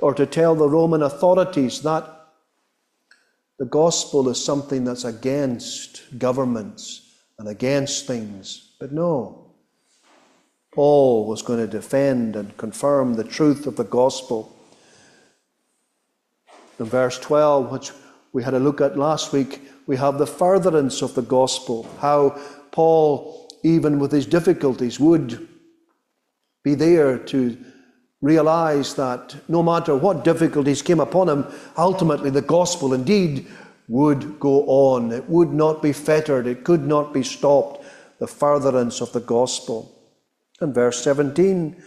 or 0.00 0.14
to 0.14 0.26
tell 0.26 0.54
the 0.54 0.68
Roman 0.68 1.02
authorities 1.02 1.82
that 1.82 2.17
the 3.58 3.66
gospel 3.66 4.28
is 4.28 4.42
something 4.42 4.84
that's 4.84 5.04
against 5.04 6.18
governments 6.18 7.16
and 7.38 7.48
against 7.48 8.06
things. 8.06 8.74
But 8.78 8.92
no, 8.92 9.52
Paul 10.72 11.26
was 11.26 11.42
going 11.42 11.58
to 11.58 11.66
defend 11.66 12.36
and 12.36 12.56
confirm 12.56 13.14
the 13.14 13.24
truth 13.24 13.66
of 13.66 13.76
the 13.76 13.84
gospel. 13.84 14.54
In 16.78 16.86
verse 16.86 17.18
12, 17.18 17.72
which 17.72 17.90
we 18.32 18.44
had 18.44 18.54
a 18.54 18.60
look 18.60 18.80
at 18.80 18.96
last 18.96 19.32
week, 19.32 19.60
we 19.86 19.96
have 19.96 20.18
the 20.18 20.26
furtherance 20.26 21.02
of 21.02 21.14
the 21.14 21.22
gospel, 21.22 21.88
how 21.98 22.40
Paul, 22.70 23.48
even 23.64 23.98
with 23.98 24.12
his 24.12 24.26
difficulties, 24.26 25.00
would 25.00 25.48
be 26.62 26.76
there 26.76 27.18
to 27.18 27.58
realize 28.20 28.94
that 28.94 29.36
no 29.48 29.62
matter 29.62 29.96
what 29.96 30.24
difficulties 30.24 30.82
came 30.82 31.00
upon 31.00 31.28
him, 31.28 31.46
ultimately 31.76 32.30
the 32.30 32.42
gospel 32.42 32.92
indeed 32.92 33.46
would 33.88 34.38
go 34.40 34.64
on. 34.66 35.12
It 35.12 35.28
would 35.28 35.52
not 35.52 35.82
be 35.82 35.92
fettered, 35.92 36.46
it 36.46 36.64
could 36.64 36.86
not 36.86 37.12
be 37.12 37.22
stopped, 37.22 37.84
the 38.18 38.26
furtherance 38.26 39.00
of 39.00 39.12
the 39.12 39.20
gospel. 39.20 39.94
And 40.60 40.74
verse 40.74 41.02
17, 41.02 41.80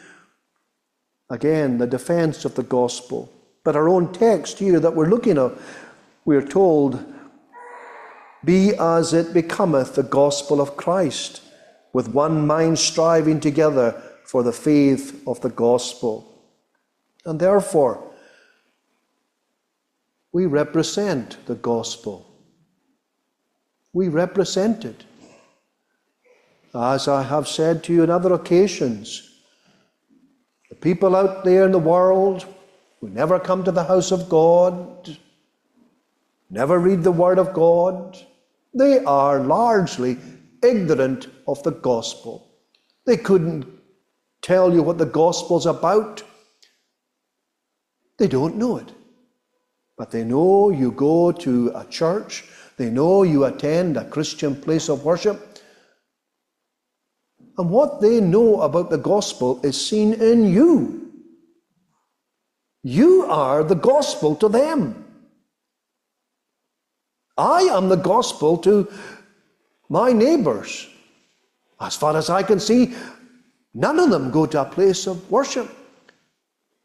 again, 1.30 1.78
the 1.78 1.88
defense 1.88 2.46
of 2.46 2.56
the 2.56 2.63
gospel. 2.63 3.32
But 3.63 3.76
our 3.76 3.89
own 3.89 4.13
text 4.13 4.60
here 4.60 4.80
that 4.80 4.96
we're 4.96 5.10
looking 5.10 5.38
at, 5.38 5.52
we're 6.26 6.46
told, 6.46 7.04
Be 8.44 8.74
as 8.76 9.13
it 9.13 9.34
becometh 9.34 9.96
the 9.96 10.04
gospel 10.04 10.62
of 10.62 10.78
Christ, 10.78 11.41
with 11.94 12.08
one 12.08 12.48
mind 12.48 12.80
striving 12.80 13.41
together 13.41 14.02
for 14.32 14.44
the 14.44 14.54
faith 14.54 15.22
of 15.28 15.41
the 15.41 15.50
gospel. 15.50 16.41
And 17.26 17.38
therefore, 17.38 18.02
we 20.32 20.46
represent 20.46 21.46
the 21.48 21.56
gospel. 21.56 22.26
We 23.91 24.08
represent 24.08 24.86
it. 24.86 25.04
As 26.74 27.10
I 27.10 27.24
have 27.24 27.50
said 27.50 27.84
to 27.84 27.94
you 27.94 28.04
on 28.04 28.10
other 28.10 28.32
occasions, 28.32 29.41
the 30.70 30.76
people 30.76 31.13
out 31.13 31.44
there 31.44 31.65
in 31.65 31.74
the 31.74 31.88
world 31.94 32.46
who 33.02 33.10
never 33.10 33.38
come 33.38 33.65
to 33.65 33.72
the 33.74 33.84
house 33.84 34.13
of 34.13 34.30
God, 34.30 35.17
never 36.50 36.80
read 36.80 37.04
the 37.04 37.12
Word 37.12 37.38
of 37.38 37.52
God, 37.52 38.17
they 38.74 39.04
are 39.04 39.41
largely 39.41 40.17
ignorant 40.63 41.28
of 41.50 41.62
the 41.63 41.72
gospel. 41.72 42.48
They 43.06 43.17
couldn't 43.17 43.81
tell 44.41 44.73
you 44.73 44.84
what 44.84 44.97
the 44.97 45.06
gospel's 45.06 45.65
about. 45.65 46.23
They 48.17 48.27
don't 48.27 48.58
know 48.58 48.77
it. 48.77 48.91
But 49.97 50.12
they 50.12 50.23
know 50.23 50.69
you 50.71 50.91
go 50.91 51.32
to 51.32 51.71
a 51.75 51.86
church, 51.86 52.45
they 52.77 52.89
know 52.89 53.23
you 53.23 53.45
attend 53.45 53.97
a 53.97 54.06
Christian 54.06 54.56
place 54.60 54.89
of 54.89 55.06
worship. 55.06 55.60
And 57.58 57.69
what 57.69 58.01
they 58.01 58.19
know 58.19 58.62
about 58.62 58.89
the 58.89 58.97
gospel 58.97 59.60
is 59.63 59.80
seen 59.80 60.13
in 60.13 60.51
you. 60.51 61.12
You 62.84 63.25
are 63.25 63.63
the 63.63 63.75
gospel 63.75 64.36
to 64.38 64.49
them. 64.49 65.06
I 67.38 67.62
am 67.63 67.89
the 67.89 67.95
gospel 67.97 68.58
to 68.60 68.91
my 69.89 70.12
neighbors. 70.12 70.88
As 71.80 71.95
far 71.95 72.15
as 72.17 72.30
I 72.30 72.43
can 72.43 72.60
see, 72.60 72.93
none 73.74 74.00
of 74.00 74.10
them 74.10 74.32
go 74.32 74.46
to 74.46 74.62
a 74.62 74.66
place 74.66 75.08
of 75.08 75.30
worship. 75.30 75.70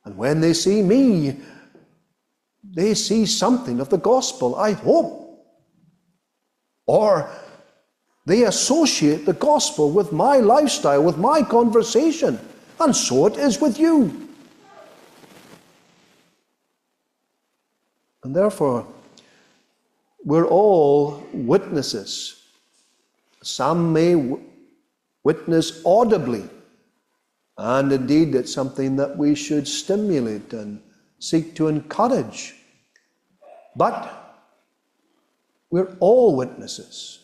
And 0.04 0.16
when 0.16 0.40
they 0.40 0.52
see 0.52 0.82
me, 0.82 1.40
they 2.62 2.94
see 2.94 3.26
something 3.26 3.80
of 3.80 3.88
the 3.88 3.98
gospel, 3.98 4.56
I 4.56 4.72
hope. 4.72 5.46
Or 6.86 7.30
they 8.26 8.44
associate 8.44 9.24
the 9.24 9.32
gospel 9.32 9.90
with 9.90 10.12
my 10.12 10.38
lifestyle, 10.38 11.02
with 11.02 11.16
my 11.16 11.42
conversation. 11.42 12.38
And 12.80 12.94
so 12.94 13.26
it 13.26 13.36
is 13.36 13.60
with 13.60 13.78
you. 13.78 14.28
And 18.24 18.34
therefore, 18.34 18.86
we're 20.24 20.48
all 20.48 21.22
witnesses. 21.32 22.42
Some 23.42 23.92
may 23.92 24.36
witness 25.22 25.80
audibly, 25.84 26.48
and 27.58 27.92
indeed 27.92 28.34
it's 28.34 28.52
something 28.52 28.96
that 28.96 29.16
we 29.16 29.34
should 29.34 29.66
stimulate 29.66 30.52
and 30.52 30.80
seek 31.18 31.54
to 31.54 31.68
encourage. 31.68 32.54
But 33.74 34.12
we're 35.70 35.96
all 36.00 36.36
witnesses. 36.36 37.20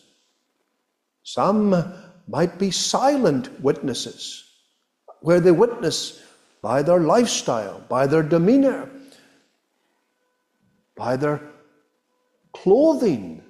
Some 1.23 1.93
might 2.27 2.57
be 2.57 2.71
silent 2.71 3.61
witnesses, 3.61 4.43
where 5.21 5.39
they 5.39 5.51
witness 5.51 6.21
by 6.61 6.81
their 6.81 6.99
lifestyle, 6.99 7.83
by 7.89 8.07
their 8.07 8.23
demeanor, 8.23 8.89
by 10.95 11.15
their 11.15 11.41
clothing, 12.53 13.43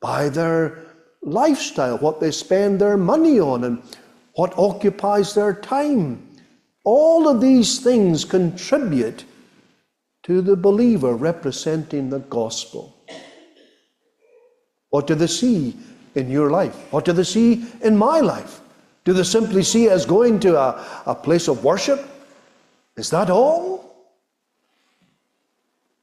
by 0.00 0.28
their 0.28 0.86
lifestyle, 1.22 1.98
what 1.98 2.20
they 2.20 2.30
spend 2.30 2.80
their 2.80 2.96
money 2.96 3.38
on, 3.38 3.64
and 3.64 3.82
what 4.34 4.56
occupies 4.56 5.34
their 5.34 5.54
time. 5.54 6.26
All 6.84 7.28
of 7.28 7.40
these 7.40 7.80
things 7.80 8.24
contribute 8.24 9.24
to 10.22 10.40
the 10.40 10.56
believer 10.56 11.14
representing 11.14 12.10
the 12.10 12.20
gospel. 12.20 12.96
What 14.90 15.06
do 15.06 15.14
they 15.14 15.26
see 15.26 15.76
in 16.14 16.30
your 16.30 16.50
life? 16.50 16.74
What 16.92 17.04
do 17.04 17.12
they 17.12 17.24
see 17.24 17.64
in 17.82 17.96
my 17.96 18.20
life? 18.20 18.60
Do 19.04 19.12
they 19.12 19.22
simply 19.22 19.62
see 19.62 19.88
us 19.88 20.04
going 20.04 20.40
to 20.40 20.58
a, 20.58 21.02
a 21.06 21.14
place 21.14 21.48
of 21.48 21.64
worship? 21.64 22.04
Is 22.96 23.10
that 23.10 23.30
all? 23.30 23.80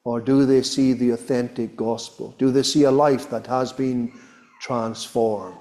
Or 0.04 0.22
do 0.22 0.46
they 0.46 0.62
see 0.62 0.94
the 0.94 1.12
authentic 1.12 1.76
gospel? 1.76 2.34
Do 2.38 2.50
they 2.50 2.64
see 2.64 2.84
a 2.84 2.92
life 2.92 3.30
that 3.30 3.46
has 3.48 3.74
been 3.74 4.14
transformed? 4.62 5.58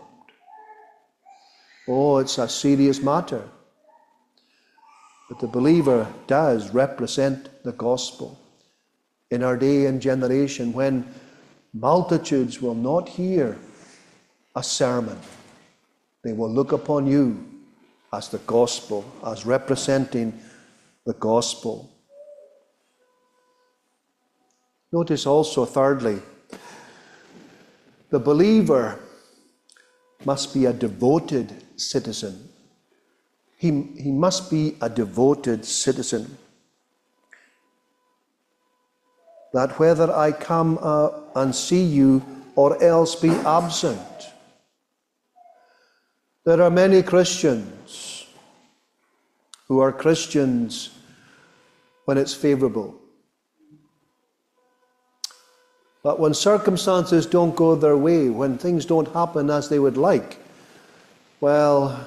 Oh, 1.88 2.18
it's 2.18 2.38
a 2.38 2.48
serious 2.48 3.00
matter. 3.00 3.42
But 5.28 5.40
the 5.40 5.46
believer 5.46 6.12
does 6.26 6.70
represent 6.70 7.62
the 7.62 7.72
gospel 7.72 8.38
in 9.30 9.42
our 9.42 9.56
day 9.56 9.86
and 9.86 10.00
generation 10.00 10.72
when 10.72 11.06
multitudes 11.72 12.60
will 12.60 12.74
not 12.74 13.08
hear 13.08 13.56
a 14.54 14.62
sermon. 14.62 15.18
They 16.22 16.32
will 16.32 16.50
look 16.50 16.72
upon 16.72 17.06
you 17.06 17.44
as 18.12 18.28
the 18.28 18.38
gospel, 18.38 19.04
as 19.24 19.44
representing 19.44 20.40
the 21.04 21.14
gospel. 21.14 21.90
Notice 24.92 25.26
also, 25.26 25.64
thirdly, 25.64 26.20
the 28.10 28.18
believer 28.18 28.98
must 30.24 30.54
be 30.54 30.64
a 30.64 30.72
devoted 30.72 31.52
citizen. 31.76 32.48
He, 33.56 33.68
he 33.98 34.10
must 34.10 34.50
be 34.50 34.76
a 34.80 34.88
devoted 34.88 35.64
citizen. 35.64 36.36
That 39.52 39.78
whether 39.78 40.12
I 40.12 40.32
come 40.32 40.78
uh, 40.82 41.10
and 41.34 41.54
see 41.54 41.82
you 41.82 42.22
or 42.54 42.82
else 42.82 43.14
be 43.14 43.30
absent. 43.30 44.00
There 46.44 46.62
are 46.62 46.70
many 46.70 47.02
Christians 47.02 48.26
who 49.68 49.80
are 49.80 49.92
Christians 49.92 50.90
when 52.04 52.18
it's 52.18 52.34
favorable. 52.34 52.94
But 56.02 56.20
when 56.20 56.34
circumstances 56.34 57.26
don't 57.26 57.56
go 57.56 57.74
their 57.74 57.96
way, 57.96 58.30
when 58.30 58.58
things 58.58 58.86
don't 58.86 59.12
happen 59.12 59.50
as 59.50 59.68
they 59.68 59.80
would 59.80 59.96
like, 59.96 60.38
well, 61.46 62.04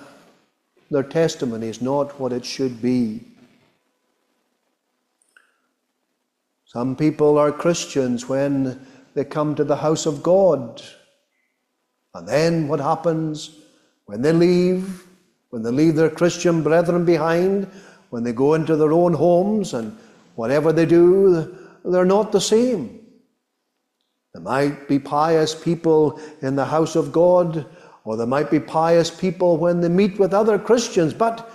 their 0.92 1.02
testimony 1.02 1.70
is 1.70 1.82
not 1.82 2.20
what 2.20 2.34
it 2.34 2.44
should 2.44 2.82
be. 2.82 3.22
Some 6.66 6.94
people 6.98 7.38
are 7.38 7.50
Christians 7.50 8.28
when 8.28 8.86
they 9.14 9.24
come 9.24 9.56
to 9.56 9.64
the 9.64 9.78
house 9.78 10.06
of 10.06 10.22
God. 10.22 10.82
And 12.14 12.28
then 12.28 12.68
what 12.68 12.82
happens 12.82 13.52
when 14.08 14.22
they 14.22 14.34
leave? 14.34 15.06
When 15.52 15.64
they 15.64 15.72
leave 15.72 15.96
their 15.96 16.10
Christian 16.10 16.62
brethren 16.62 17.06
behind, 17.06 17.66
when 18.10 18.26
they 18.26 18.34
go 18.34 18.56
into 18.56 18.76
their 18.76 18.92
own 18.92 19.14
homes 19.14 19.74
and 19.74 19.98
whatever 20.36 20.74
they 20.74 20.86
do, 20.86 21.56
they're 21.86 22.04
not 22.04 22.34
the 22.34 22.42
same. 22.42 23.00
There 24.34 24.44
might 24.44 24.90
be 24.90 25.00
pious 25.00 25.56
people 25.56 26.20
in 26.42 26.58
the 26.58 26.66
house 26.66 26.98
of 26.98 27.14
God, 27.14 27.66
or 28.10 28.18
there 28.18 28.26
might 28.26 28.50
be 28.50 28.60
pious 28.60 29.12
people 29.12 29.58
when 29.58 29.82
they 29.82 29.88
meet 29.88 30.18
with 30.18 30.34
other 30.34 30.58
Christians, 30.58 31.14
but 31.14 31.54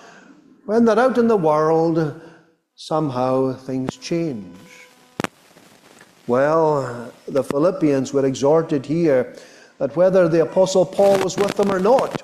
when 0.66 0.84
they're 0.84 1.00
out 1.00 1.18
in 1.18 1.26
the 1.26 1.36
world, 1.36 2.20
somehow 2.76 3.54
things 3.54 3.96
change. 3.96 4.56
Well, 6.28 7.12
the 7.26 7.42
Philippians 7.42 8.12
were 8.12 8.24
exhorted 8.24 8.86
here 8.86 9.36
that 9.78 9.96
whether 9.96 10.28
the 10.28 10.42
Apostle 10.42 10.86
Paul 10.86 11.18
was 11.24 11.36
with 11.36 11.56
them 11.56 11.72
or 11.72 11.80
not, 11.80 12.22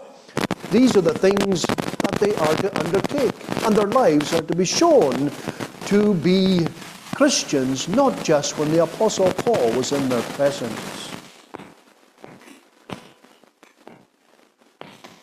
these 0.70 0.96
are 0.96 1.00
the 1.00 1.18
things 1.18 1.62
that 1.62 2.16
they 2.20 2.32
are 2.36 2.54
to 2.54 2.78
undertake, 2.78 3.34
and 3.64 3.74
their 3.74 3.88
lives 3.88 4.32
are 4.32 4.42
to 4.42 4.54
be 4.54 4.64
shown 4.64 5.32
to 5.86 6.14
be 6.14 6.68
Christians, 7.16 7.88
not 7.88 8.22
just 8.22 8.58
when 8.58 8.70
the 8.70 8.84
Apostle 8.84 9.32
Paul 9.32 9.72
was 9.72 9.90
in 9.90 10.08
their 10.08 10.22
presence. 10.38 11.09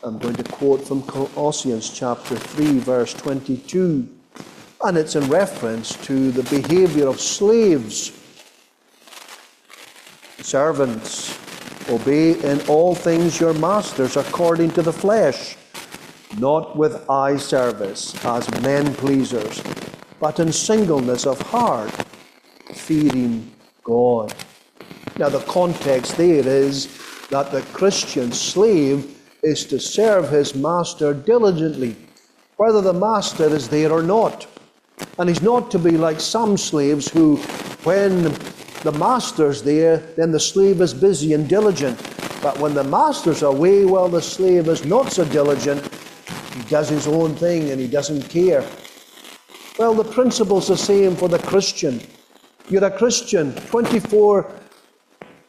I'm 0.07 0.19
going 0.19 0.35
to 0.35 0.43
quote 0.43 0.87
from 0.87 1.03
Colossians 1.03 1.89
chapter 1.89 2.37
3, 2.37 2.79
verse 2.79 3.13
22, 3.13 4.07
and 4.85 4.97
it's 4.97 5.17
in 5.17 5.27
reference 5.27 5.97
to 6.05 6.31
the 6.31 6.43
behavior 6.43 7.09
of 7.09 7.19
slaves. 7.19 8.13
Servants, 10.37 11.37
obey 11.89 12.39
in 12.39 12.65
all 12.69 12.95
things 12.95 13.41
your 13.41 13.53
masters 13.55 14.15
according 14.15 14.71
to 14.71 14.81
the 14.81 14.93
flesh, 14.93 15.57
not 16.37 16.77
with 16.77 17.03
eye 17.09 17.35
service 17.35 18.15
as 18.23 18.49
men 18.61 18.93
pleasers 18.95 19.61
but 20.21 20.39
in 20.39 20.53
singleness 20.53 21.25
of 21.27 21.41
heart, 21.41 21.91
fearing 22.73 23.51
God. 23.83 24.33
Now, 25.17 25.27
the 25.27 25.41
context 25.41 26.15
there 26.15 26.47
is 26.47 26.87
that 27.27 27.51
the 27.51 27.61
Christian 27.73 28.31
slave 28.31 29.16
is 29.47 29.65
to 29.65 29.79
serve 29.79 30.29
his 30.29 30.53
master 30.53 31.13
diligently, 31.13 31.95
whether 32.57 32.81
the 32.81 32.93
master 32.93 33.45
is 33.45 33.69
there 33.69 33.91
or 33.91 34.03
not. 34.03 34.45
And 35.17 35.29
he's 35.29 35.41
not 35.41 35.71
to 35.71 35.79
be 35.79 35.91
like 35.91 36.19
some 36.19 36.57
slaves 36.57 37.09
who, 37.09 37.37
when 37.83 38.23
the 38.83 38.95
master's 38.99 39.61
there, 39.61 39.97
then 40.17 40.31
the 40.31 40.39
slave 40.39 40.81
is 40.81 40.93
busy 40.93 41.33
and 41.33 41.47
diligent. 41.47 41.97
But 42.41 42.59
when 42.59 42.73
the 42.73 42.83
master's 42.83 43.41
away, 43.41 43.85
well, 43.85 44.07
the 44.07 44.21
slave 44.21 44.67
is 44.67 44.85
not 44.85 45.11
so 45.11 45.25
diligent. 45.25 45.81
He 46.53 46.61
does 46.63 46.89
his 46.89 47.07
own 47.07 47.35
thing 47.35 47.71
and 47.71 47.79
he 47.79 47.87
doesn't 47.87 48.29
care. 48.29 48.63
Well, 49.79 49.93
the 49.93 50.03
principle's 50.03 50.67
the 50.67 50.77
same 50.77 51.15
for 51.15 51.29
the 51.29 51.39
Christian. 51.39 52.01
You're 52.69 52.85
a 52.85 52.91
Christian 52.91 53.53
24 53.67 54.51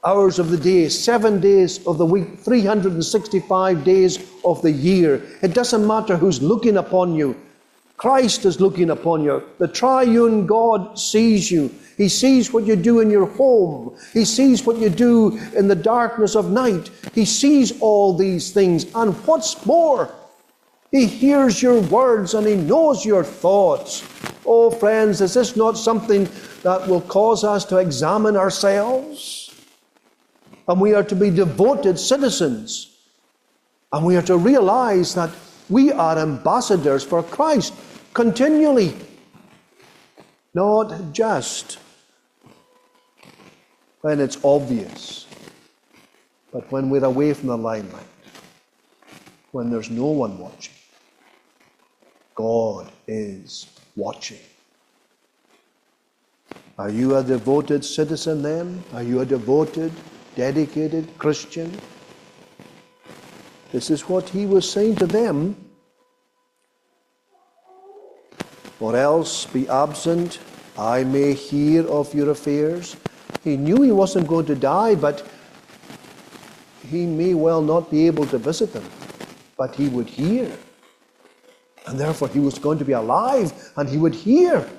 hours 0.09 0.38
of 0.38 0.49
the 0.49 0.57
day, 0.57 0.88
seven 0.88 1.38
days 1.38 1.87
of 1.87 1.99
the 1.99 2.07
week, 2.07 2.38
365 2.38 3.85
days 3.85 4.18
of 4.42 4.62
the 4.62 4.73
year. 4.73 5.23
It 5.42 5.53
doesn't 5.53 5.87
matter 5.87 6.16
who's 6.16 6.40
looking 6.40 6.79
upon 6.79 7.14
you. 7.14 7.37
Christ 7.99 8.47
is 8.47 8.59
looking 8.59 8.88
upon 8.88 9.23
you. 9.23 9.42
The 9.59 9.68
triune 9.68 10.47
God 10.47 10.99
sees 10.99 11.51
you. 11.51 11.71
He 11.99 12.09
sees 12.09 12.53
what 12.53 12.64
you 12.64 12.75
do 12.75 13.01
in 13.01 13.11
your 13.11 13.27
home. 13.27 13.99
He 14.14 14.25
sees 14.25 14.64
what 14.64 14.79
you 14.79 14.88
do 14.88 15.37
in 15.55 15.68
the 15.68 15.75
darkness 15.75 16.37
of 16.37 16.51
night. 16.51 16.90
He 17.12 17.27
sees 17.27 17.79
all 17.81 18.16
these 18.16 18.51
things. 18.51 18.87
And 18.94 19.14
what's 19.27 19.66
more, 19.66 20.14
He 20.90 21.05
hears 21.05 21.61
your 21.61 21.81
words 21.83 22.33
and 22.33 22.47
He 22.47 22.55
knows 22.55 23.05
your 23.05 23.25
thoughts. 23.25 24.03
Oh, 24.47 24.71
friends, 24.71 25.21
is 25.21 25.35
this 25.35 25.55
not 25.55 25.77
something 25.77 26.27
that 26.62 26.88
will 26.88 27.03
cause 27.03 27.44
us 27.44 27.66
to 27.66 27.77
examine 27.77 28.37
ourselves? 28.38 29.47
And 30.68 30.81
we 30.81 30.94
are 30.94 31.02
to 31.02 31.16
be 31.16 31.31
devoted 31.31 31.98
citizens. 31.98 32.94
And 33.92 34.04
we 34.04 34.16
are 34.16 34.22
to 34.22 34.37
realize 34.37 35.14
that 35.14 35.31
we 35.70 35.90
are 35.92 36.18
ambassadors 36.18 37.02
for 37.02 37.22
Christ 37.22 37.74
continually, 38.12 38.94
not 40.54 41.12
just 41.12 41.78
when 44.02 44.20
it's 44.20 44.38
obvious, 44.44 45.26
but 46.52 46.70
when 46.70 46.90
we're 46.90 47.04
away 47.04 47.33
from 47.33 47.48
the 47.48 47.57
limelight, 47.57 48.04
when 49.52 49.70
there's 49.70 49.90
no 49.90 50.07
one 50.07 50.38
watching. 50.38 50.74
God 52.35 52.90
is 53.07 53.66
watching. 53.96 54.38
Are 56.78 56.90
you 56.90 57.16
a 57.16 57.24
devoted 57.24 57.85
citizen 57.85 58.42
then? 58.42 58.85
Are 58.94 59.02
you 59.02 59.20
a 59.20 59.26
devoted, 59.26 59.92
dedicated 60.38 61.05
Christian? 61.18 61.68
This 63.72 63.90
is 63.90 64.09
what 64.09 64.29
he 64.29 64.46
was 64.46 64.70
saying 64.70 64.94
to 65.03 65.07
them. 65.07 65.57
Or 68.79 68.94
else 68.94 69.46
be 69.46 69.68
absent, 69.68 70.38
I 70.79 71.03
may 71.03 71.35
hear 71.35 71.85
of 71.88 72.14
your 72.14 72.31
affairs. 72.31 72.94
He 73.42 73.57
knew 73.57 73.83
he 73.83 73.90
wasn't 73.90 74.29
going 74.29 74.46
to 74.46 74.55
die, 74.55 74.94
but 74.94 75.27
he 76.88 77.05
may 77.05 77.35
well 77.35 77.61
not 77.61 77.90
be 77.90 78.07
able 78.07 78.27
to 78.27 78.38
visit 78.38 78.72
them. 78.72 78.85
But 79.57 79.74
he 79.74 79.88
would 79.88 80.09
hear. 80.09 80.57
And 81.88 81.98
therefore, 81.98 82.29
he 82.29 82.38
was 82.38 82.61
going 82.61 82.79
to 82.79 82.85
be 82.85 82.92
alive 82.92 83.53
and 83.77 83.88
he 83.88 83.98
would 83.98 84.14
hear. 84.14 84.70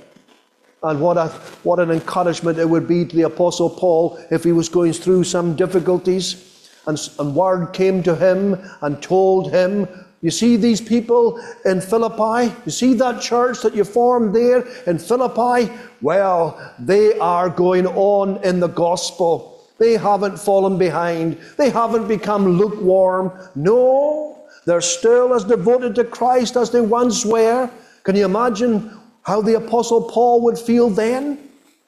And 0.82 1.02
what, 1.02 1.18
a, 1.18 1.28
what 1.64 1.80
an 1.80 1.92
encouragement 1.92 2.58
it 2.58 2.70
would 2.70 2.88
be 2.88 3.06
to 3.06 3.16
the 3.16 3.24
Apostle 3.24 3.70
Paul 3.70 4.18
if 4.32 4.44
he 4.44 4.52
was 4.52 4.70
going 4.70 4.94
through 4.94 5.26
some 5.26 5.56
difficulties 5.56 6.70
and, 6.88 6.98
and 7.20 7.36
word 7.36 7.74
came 7.74 8.02
to 8.04 8.16
him 8.16 8.58
and 8.82 9.02
told 9.02 9.52
him 9.52 9.88
you 10.22 10.32
see 10.32 10.58
these 10.58 10.82
people 10.82 11.42
in 11.64 11.80
Philippi? 11.80 12.54
You 12.66 12.72
see 12.72 12.94
that 12.96 13.22
church 13.22 13.62
that 13.62 13.74
you 13.74 13.86
formed 13.86 14.36
there 14.36 14.68
in 14.86 15.00
Philippi? 15.00 15.72
Well, 16.02 16.74
they 16.78 17.18
are 17.20 17.50
going 17.50 17.88
on 17.88 18.44
in 18.44 18.60
the 18.60 18.68
gospel. 18.68 19.64
They 19.78 19.94
haven't 19.94 20.38
fallen 20.38 20.78
behind. 20.78 21.38
They 21.56 21.70
haven't 21.70 22.10
become 22.10 22.58
lukewarm. 22.58 23.32
No, 23.56 24.46
they're 24.66 24.82
still 24.82 25.34
as 25.34 25.46
devoted 25.46 25.96
to 25.96 26.04
Christ 26.04 26.58
as 26.58 26.70
they 26.70 26.82
once 26.82 27.26
were. 27.26 27.70
Can 28.04 28.18
you 28.18 28.26
imagine 28.26 28.99
how 29.30 29.42
the 29.42 29.58
Apostle 29.58 30.02
Paul 30.02 30.42
would 30.42 30.58
feel 30.58 30.90
then? 30.90 31.38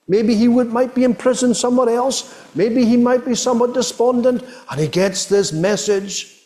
Maybe 0.07 0.35
he 0.35 0.47
would, 0.47 0.67
might 0.67 0.93
be 0.93 1.03
in 1.03 1.15
prison 1.15 1.55
somewhere 1.55 1.89
else. 1.89 2.35
Maybe 2.53 2.85
he 2.85 2.97
might 2.97 3.25
be 3.25 3.33
somewhat 3.33 3.73
despondent. 3.73 4.43
And 4.69 4.79
he 4.79 4.87
gets 4.87 5.25
this 5.25 5.51
message 5.51 6.37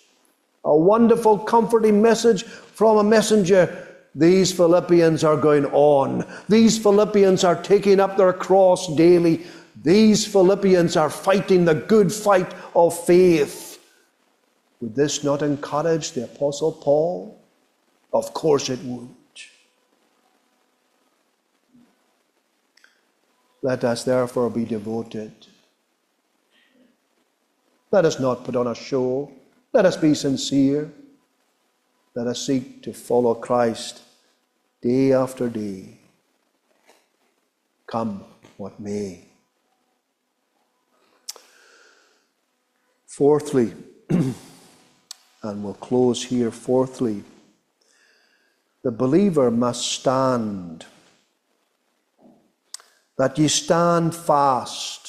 a 0.63 0.73
wonderful, 0.75 1.39
comforting 1.39 2.01
message 2.01 2.43
from 2.43 2.97
a 2.97 3.03
messenger. 3.03 3.87
These 4.15 4.53
Philippians 4.53 5.25
are 5.25 5.35
going 5.35 5.65
on. 5.65 6.25
These 6.47 6.77
Philippians 6.79 7.43
are 7.43 7.61
taking 7.61 7.99
up 7.99 8.15
their 8.15 8.31
cross 8.31 8.87
daily. 8.95 9.45
These 9.83 10.25
Philippians 10.25 10.95
are 10.95 11.09
fighting 11.09 11.65
the 11.65 11.75
good 11.75 12.09
fight 12.09 12.53
of 12.73 12.97
faith. 13.05 13.83
Would 14.79 14.95
this 14.95 15.25
not 15.25 15.41
encourage 15.41 16.13
the 16.13 16.23
Apostle 16.23 16.71
Paul? 16.71 17.37
Of 18.13 18.33
course 18.33 18.69
it 18.69 18.79
would. 18.83 19.09
Let 23.65 23.83
us 23.83 24.03
therefore 24.03 24.51
be 24.51 24.63
devoted. 24.63 25.33
Let 27.89 28.05
us 28.05 28.19
not 28.19 28.43
put 28.43 28.55
on 28.55 28.67
a 28.67 28.75
show. 28.75 29.31
Let 29.73 29.87
us 29.87 29.97
be 29.97 30.13
sincere. 30.13 30.91
Let 32.13 32.27
us 32.27 32.45
seek 32.45 32.83
to 32.83 32.93
follow 32.93 33.33
Christ 33.33 34.03
day 34.83 35.13
after 35.13 35.49
day. 35.49 35.97
Come 37.87 38.23
what 38.57 38.79
may. 38.79 39.25
Fourthly, 43.07 43.73
and 44.09 44.35
we'll 45.63 45.73
close 45.73 46.23
here. 46.23 46.51
Fourthly, 46.51 47.23
the 48.83 48.91
believer 48.91 49.49
must 49.49 49.91
stand. 49.91 50.85
That 53.17 53.37
ye 53.37 53.47
stand 53.47 54.13
fast 54.13 55.05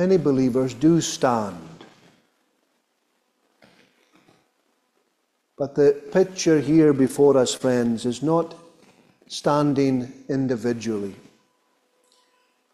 Many 0.00 0.16
believers 0.16 0.72
do 0.72 0.98
stand. 1.02 1.84
But 5.58 5.74
the 5.74 6.02
picture 6.10 6.58
here 6.58 6.94
before 6.94 7.36
us, 7.36 7.52
friends, 7.52 8.06
is 8.06 8.22
not 8.22 8.54
standing 9.28 10.10
individually. 10.30 11.14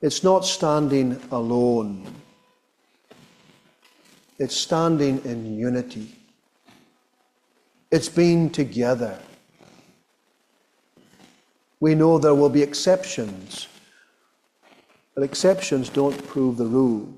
It's 0.01 0.23
not 0.23 0.45
standing 0.45 1.21
alone. 1.33 2.07
It's 4.39 4.55
standing 4.57 5.21
in 5.25 5.59
unity. 5.59 6.15
It's 7.91 8.09
being 8.09 8.51
together. 8.51 9.19
We 11.81 11.95
know 11.95 12.19
there 12.19 12.35
will 12.35 12.49
be 12.49 12.63
exceptions. 12.63 13.69
But 15.15 15.25
exceptions 15.25 15.89
don't 15.89 16.27
prove 16.27 16.57
the 16.57 16.67
rule. 16.67 17.13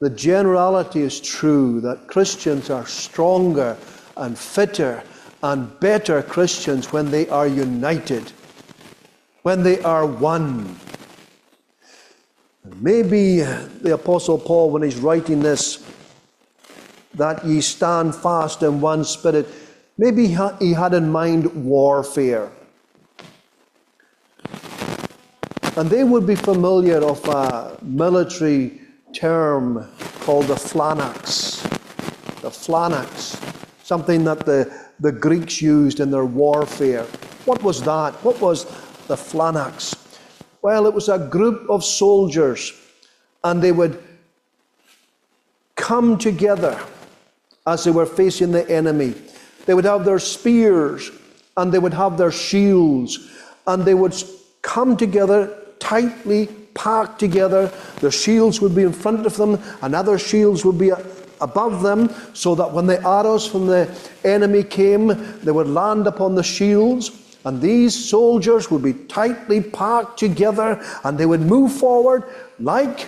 The 0.00 0.10
generality 0.10 1.00
is 1.00 1.20
true 1.20 1.80
that 1.80 2.08
Christians 2.08 2.70
are 2.70 2.86
stronger 2.86 3.76
and 4.16 4.38
fitter 4.38 5.02
and 5.42 5.78
better 5.80 6.22
Christians 6.22 6.92
when 6.92 7.10
they 7.10 7.28
are 7.28 7.46
united, 7.46 8.32
when 9.42 9.62
they 9.62 9.80
are 9.82 10.06
one. 10.06 10.76
Maybe 12.80 13.40
the 13.40 13.94
Apostle 13.94 14.38
Paul, 14.38 14.70
when 14.70 14.82
he's 14.82 14.98
writing 14.98 15.40
this, 15.40 15.84
that 17.14 17.44
ye 17.44 17.60
stand 17.60 18.14
fast 18.14 18.62
in 18.62 18.80
one 18.80 19.04
spirit, 19.04 19.48
maybe 19.98 20.26
he 20.26 20.72
had 20.72 20.94
in 20.94 21.10
mind 21.10 21.64
warfare. 21.64 22.50
And 25.74 25.88
they 25.88 26.04
would 26.04 26.26
be 26.26 26.34
familiar 26.34 26.98
of 26.98 27.26
a 27.28 27.78
military 27.80 28.82
term 29.14 29.88
called 30.20 30.46
the 30.46 30.56
phalanx. 30.56 31.62
The 32.42 32.50
phalanx, 32.50 33.40
something 33.82 34.22
that 34.24 34.44
the, 34.44 34.70
the 35.00 35.12
Greeks 35.12 35.62
used 35.62 36.00
in 36.00 36.10
their 36.10 36.26
warfare. 36.26 37.04
What 37.46 37.62
was 37.62 37.82
that? 37.84 38.12
What 38.22 38.38
was 38.38 38.66
the 39.06 39.16
phalanx? 39.16 39.94
Well, 40.60 40.86
it 40.86 40.92
was 40.92 41.08
a 41.08 41.18
group 41.18 41.70
of 41.70 41.82
soldiers, 41.82 42.74
and 43.42 43.62
they 43.62 43.72
would 43.72 44.02
come 45.74 46.18
together 46.18 46.78
as 47.66 47.84
they 47.84 47.90
were 47.90 48.06
facing 48.06 48.52
the 48.52 48.70
enemy. 48.70 49.14
They 49.64 49.72
would 49.72 49.86
have 49.86 50.04
their 50.04 50.18
spears, 50.18 51.10
and 51.56 51.72
they 51.72 51.78
would 51.78 51.94
have 51.94 52.18
their 52.18 52.30
shields, 52.30 53.30
and 53.66 53.86
they 53.86 53.94
would 53.94 54.14
come 54.60 54.98
together 54.98 55.58
tightly 55.92 56.46
packed 56.72 57.18
together. 57.18 57.70
Their 58.00 58.10
shields 58.10 58.62
would 58.62 58.74
be 58.74 58.82
in 58.82 58.94
front 58.94 59.26
of 59.26 59.36
them, 59.36 59.58
and 59.82 59.94
other 59.94 60.18
shields 60.18 60.64
would 60.64 60.78
be 60.78 60.90
above 61.42 61.82
them, 61.82 62.08
so 62.32 62.54
that 62.54 62.72
when 62.72 62.86
the 62.86 62.98
arrows 63.06 63.46
from 63.46 63.66
the 63.66 63.94
enemy 64.24 64.62
came, 64.62 65.08
they 65.44 65.52
would 65.52 65.66
land 65.66 66.06
upon 66.06 66.34
the 66.34 66.42
shields. 66.42 67.10
And 67.44 67.60
these 67.60 67.92
soldiers 67.92 68.70
would 68.70 68.82
be 68.82 68.94
tightly 68.94 69.60
packed 69.60 70.18
together, 70.18 70.82
and 71.04 71.18
they 71.18 71.26
would 71.26 71.42
move 71.42 71.72
forward 71.72 72.24
like 72.58 73.06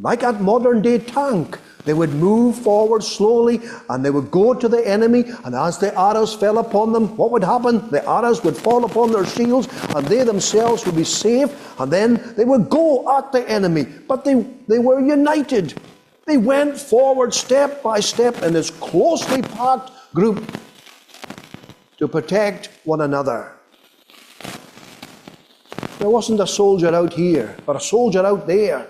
like 0.00 0.22
a 0.22 0.32
modern 0.32 0.82
day 0.82 0.98
tank. 0.98 1.58
They 1.84 1.94
would 1.94 2.12
move 2.14 2.56
forward 2.56 3.02
slowly 3.02 3.60
and 3.88 4.04
they 4.04 4.10
would 4.10 4.30
go 4.30 4.52
to 4.52 4.68
the 4.68 4.86
enemy. 4.86 5.24
And 5.44 5.54
as 5.54 5.78
the 5.78 5.98
arrows 5.98 6.34
fell 6.34 6.58
upon 6.58 6.92
them, 6.92 7.16
what 7.16 7.30
would 7.30 7.44
happen? 7.44 7.88
The 7.90 8.06
arrows 8.06 8.44
would 8.44 8.56
fall 8.56 8.84
upon 8.84 9.10
their 9.10 9.24
shields 9.24 9.68
and 9.94 10.06
they 10.06 10.22
themselves 10.22 10.84
would 10.84 10.96
be 10.96 11.04
safe. 11.04 11.80
And 11.80 11.90
then 11.90 12.34
they 12.36 12.44
would 12.44 12.68
go 12.68 13.16
at 13.16 13.32
the 13.32 13.48
enemy. 13.48 13.84
But 14.06 14.24
they, 14.24 14.34
they 14.66 14.78
were 14.78 15.00
united. 15.00 15.80
They 16.26 16.36
went 16.36 16.76
forward 16.76 17.32
step 17.32 17.82
by 17.82 18.00
step 18.00 18.42
in 18.42 18.52
this 18.52 18.70
closely 18.70 19.40
packed 19.40 19.90
group 20.12 20.44
to 21.96 22.06
protect 22.06 22.68
one 22.84 23.00
another. 23.00 23.52
There 25.98 26.10
wasn't 26.10 26.40
a 26.40 26.46
soldier 26.46 26.94
out 26.94 27.14
here, 27.14 27.56
but 27.64 27.76
a 27.76 27.80
soldier 27.80 28.26
out 28.26 28.46
there. 28.46 28.86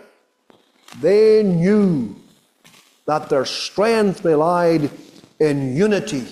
They 1.00 1.42
knew 1.42 2.16
that 3.06 3.28
their 3.28 3.44
strength 3.44 4.24
relied 4.24 4.90
in 5.38 5.76
unity 5.76 6.26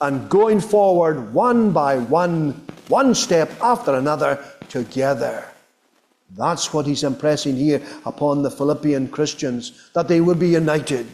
and 0.00 0.28
going 0.28 0.60
forward 0.60 1.32
one 1.32 1.72
by 1.72 1.98
one, 1.98 2.66
one 2.88 3.14
step 3.14 3.50
after 3.62 3.94
another, 3.94 4.44
together. 4.68 5.44
That's 6.36 6.74
what 6.74 6.86
he's 6.86 7.04
impressing 7.04 7.56
here 7.56 7.82
upon 8.04 8.42
the 8.42 8.50
Philippian 8.50 9.08
Christians, 9.08 9.90
that 9.94 10.08
they 10.08 10.20
would 10.20 10.38
be 10.38 10.48
united. 10.48 11.06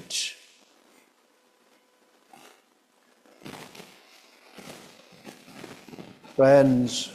Friends, 6.34 7.10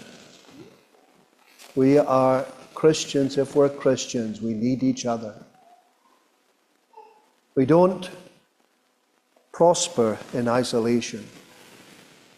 we 1.76 1.97
are 1.97 2.45
Christians 2.76 3.38
if 3.38 3.55
we're 3.55 3.68
Christians. 3.68 4.41
We 4.41 4.53
need 4.53 4.84
each 4.84 5.05
other. 5.05 5.34
We 7.58 7.66
don't 7.66 8.08
prosper 9.51 10.20
in 10.32 10.47
isolation. 10.47 11.28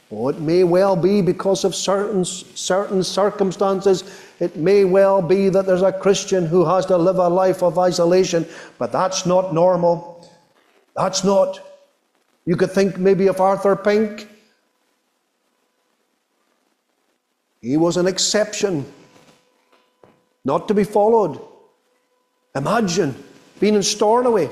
Oh, 0.09 0.29
it 0.29 0.39
may 0.39 0.63
well 0.63 0.95
be 0.95 1.21
because 1.21 1.65
of 1.65 1.75
certain, 1.75 2.23
certain 2.23 3.03
circumstances. 3.03 4.09
It 4.39 4.55
may 4.55 4.85
well 4.85 5.21
be 5.21 5.49
that 5.49 5.65
there's 5.65 5.81
a 5.81 5.91
Christian 5.91 6.45
who 6.45 6.63
has 6.63 6.85
to 6.85 6.95
live 6.95 7.17
a 7.17 7.27
life 7.27 7.61
of 7.61 7.77
isolation, 7.77 8.47
but 8.77 8.93
that's 8.93 9.25
not 9.25 9.53
normal. 9.53 10.25
That's 10.95 11.25
not. 11.25 11.59
You 12.45 12.55
could 12.55 12.71
think 12.71 12.97
maybe 12.97 13.27
of 13.27 13.41
Arthur 13.41 13.75
Pink. 13.75 14.25
He 17.61 17.75
was 17.75 17.97
an 17.97 18.07
exception, 18.07 18.85
not 20.45 20.69
to 20.69 20.73
be 20.73 20.85
followed. 20.85 21.41
Imagine 22.55 23.21
being 23.59 23.75
in 23.75 23.83
Stornoway 23.83 24.49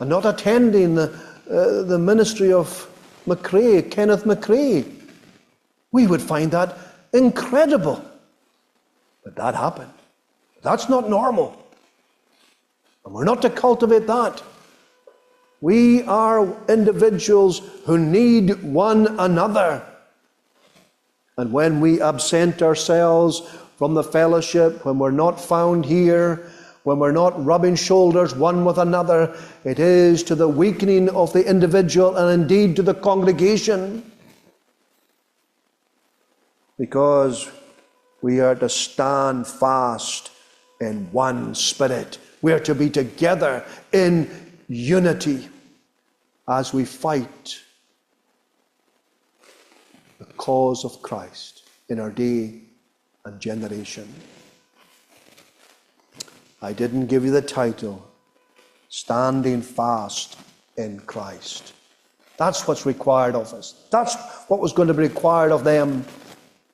and 0.00 0.08
not 0.08 0.24
attending 0.24 0.94
the, 0.94 1.12
uh, 1.50 1.82
the 1.82 1.98
ministry 1.98 2.52
of 2.52 2.88
Macrae, 3.26 3.82
Kenneth 3.82 4.26
Macrae. 4.26 4.84
We 5.92 6.06
would 6.06 6.22
find 6.22 6.50
that 6.52 6.76
incredible. 7.12 8.02
But 9.22 9.36
that 9.36 9.54
happened. 9.54 9.92
That's 10.62 10.88
not 10.88 11.08
normal. 11.08 11.56
And 13.04 13.14
we're 13.14 13.24
not 13.24 13.42
to 13.42 13.50
cultivate 13.50 14.06
that. 14.06 14.42
We 15.60 16.02
are 16.04 16.48
individuals 16.68 17.60
who 17.84 17.98
need 17.98 18.62
one 18.62 19.18
another. 19.18 19.84
And 21.36 21.52
when 21.52 21.80
we 21.80 22.00
absent 22.00 22.62
ourselves 22.62 23.42
from 23.76 23.94
the 23.94 24.02
fellowship, 24.02 24.84
when 24.84 24.98
we're 24.98 25.10
not 25.10 25.40
found 25.40 25.84
here, 25.84 26.49
when 26.84 26.98
we're 26.98 27.12
not 27.12 27.44
rubbing 27.44 27.74
shoulders 27.74 28.34
one 28.34 28.64
with 28.64 28.78
another, 28.78 29.36
it 29.64 29.78
is 29.78 30.22
to 30.24 30.34
the 30.34 30.48
weakening 30.48 31.08
of 31.10 31.32
the 31.32 31.46
individual 31.46 32.16
and 32.16 32.42
indeed 32.42 32.76
to 32.76 32.82
the 32.82 32.94
congregation. 32.94 34.10
Because 36.78 37.50
we 38.22 38.40
are 38.40 38.54
to 38.54 38.68
stand 38.68 39.46
fast 39.46 40.30
in 40.80 41.10
one 41.12 41.54
spirit. 41.54 42.18
We 42.42 42.52
are 42.52 42.60
to 42.60 42.74
be 42.74 42.88
together 42.88 43.64
in 43.92 44.30
unity 44.68 45.48
as 46.48 46.72
we 46.72 46.84
fight 46.84 47.58
the 50.18 50.24
cause 50.36 50.84
of 50.84 51.02
Christ 51.02 51.68
in 51.88 52.00
our 52.00 52.10
day 52.10 52.60
and 53.24 53.40
generation. 53.40 54.08
I 56.62 56.72
didn't 56.72 57.06
give 57.06 57.24
you 57.24 57.30
the 57.30 57.42
title, 57.42 58.06
Standing 58.88 59.62
Fast 59.62 60.38
in 60.76 61.00
Christ. 61.00 61.72
That's 62.36 62.66
what's 62.66 62.84
required 62.84 63.34
of 63.34 63.52
us. 63.54 63.86
That's 63.90 64.16
what 64.48 64.60
was 64.60 64.72
going 64.72 64.88
to 64.88 64.94
be 64.94 65.02
required 65.02 65.52
of 65.52 65.64
them, 65.64 66.04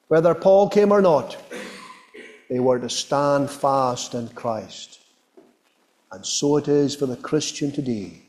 whether 0.09 0.35
Paul 0.35 0.69
came 0.69 0.93
or 0.93 1.03
not. 1.03 1.37
They 2.49 2.61
were 2.61 2.79
to 2.79 2.89
stand 2.89 3.51
fast 3.51 4.15
in 4.15 4.29
Christ. 4.29 5.01
And 6.13 6.25
so 6.25 6.57
it 6.57 6.69
is 6.69 6.95
for 6.95 7.07
the 7.07 7.17
Christian 7.17 7.73
today. 7.73 8.23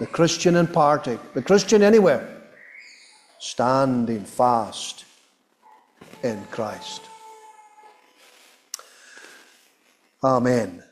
The 0.00 0.06
Christian 0.06 0.56
in 0.56 0.66
Partick, 0.66 1.20
the 1.34 1.42
Christian 1.42 1.82
anywhere, 1.82 2.42
standing 3.38 4.24
fast 4.24 5.04
in 6.22 6.42
Christ. 6.50 7.02
Amen. 10.24 10.84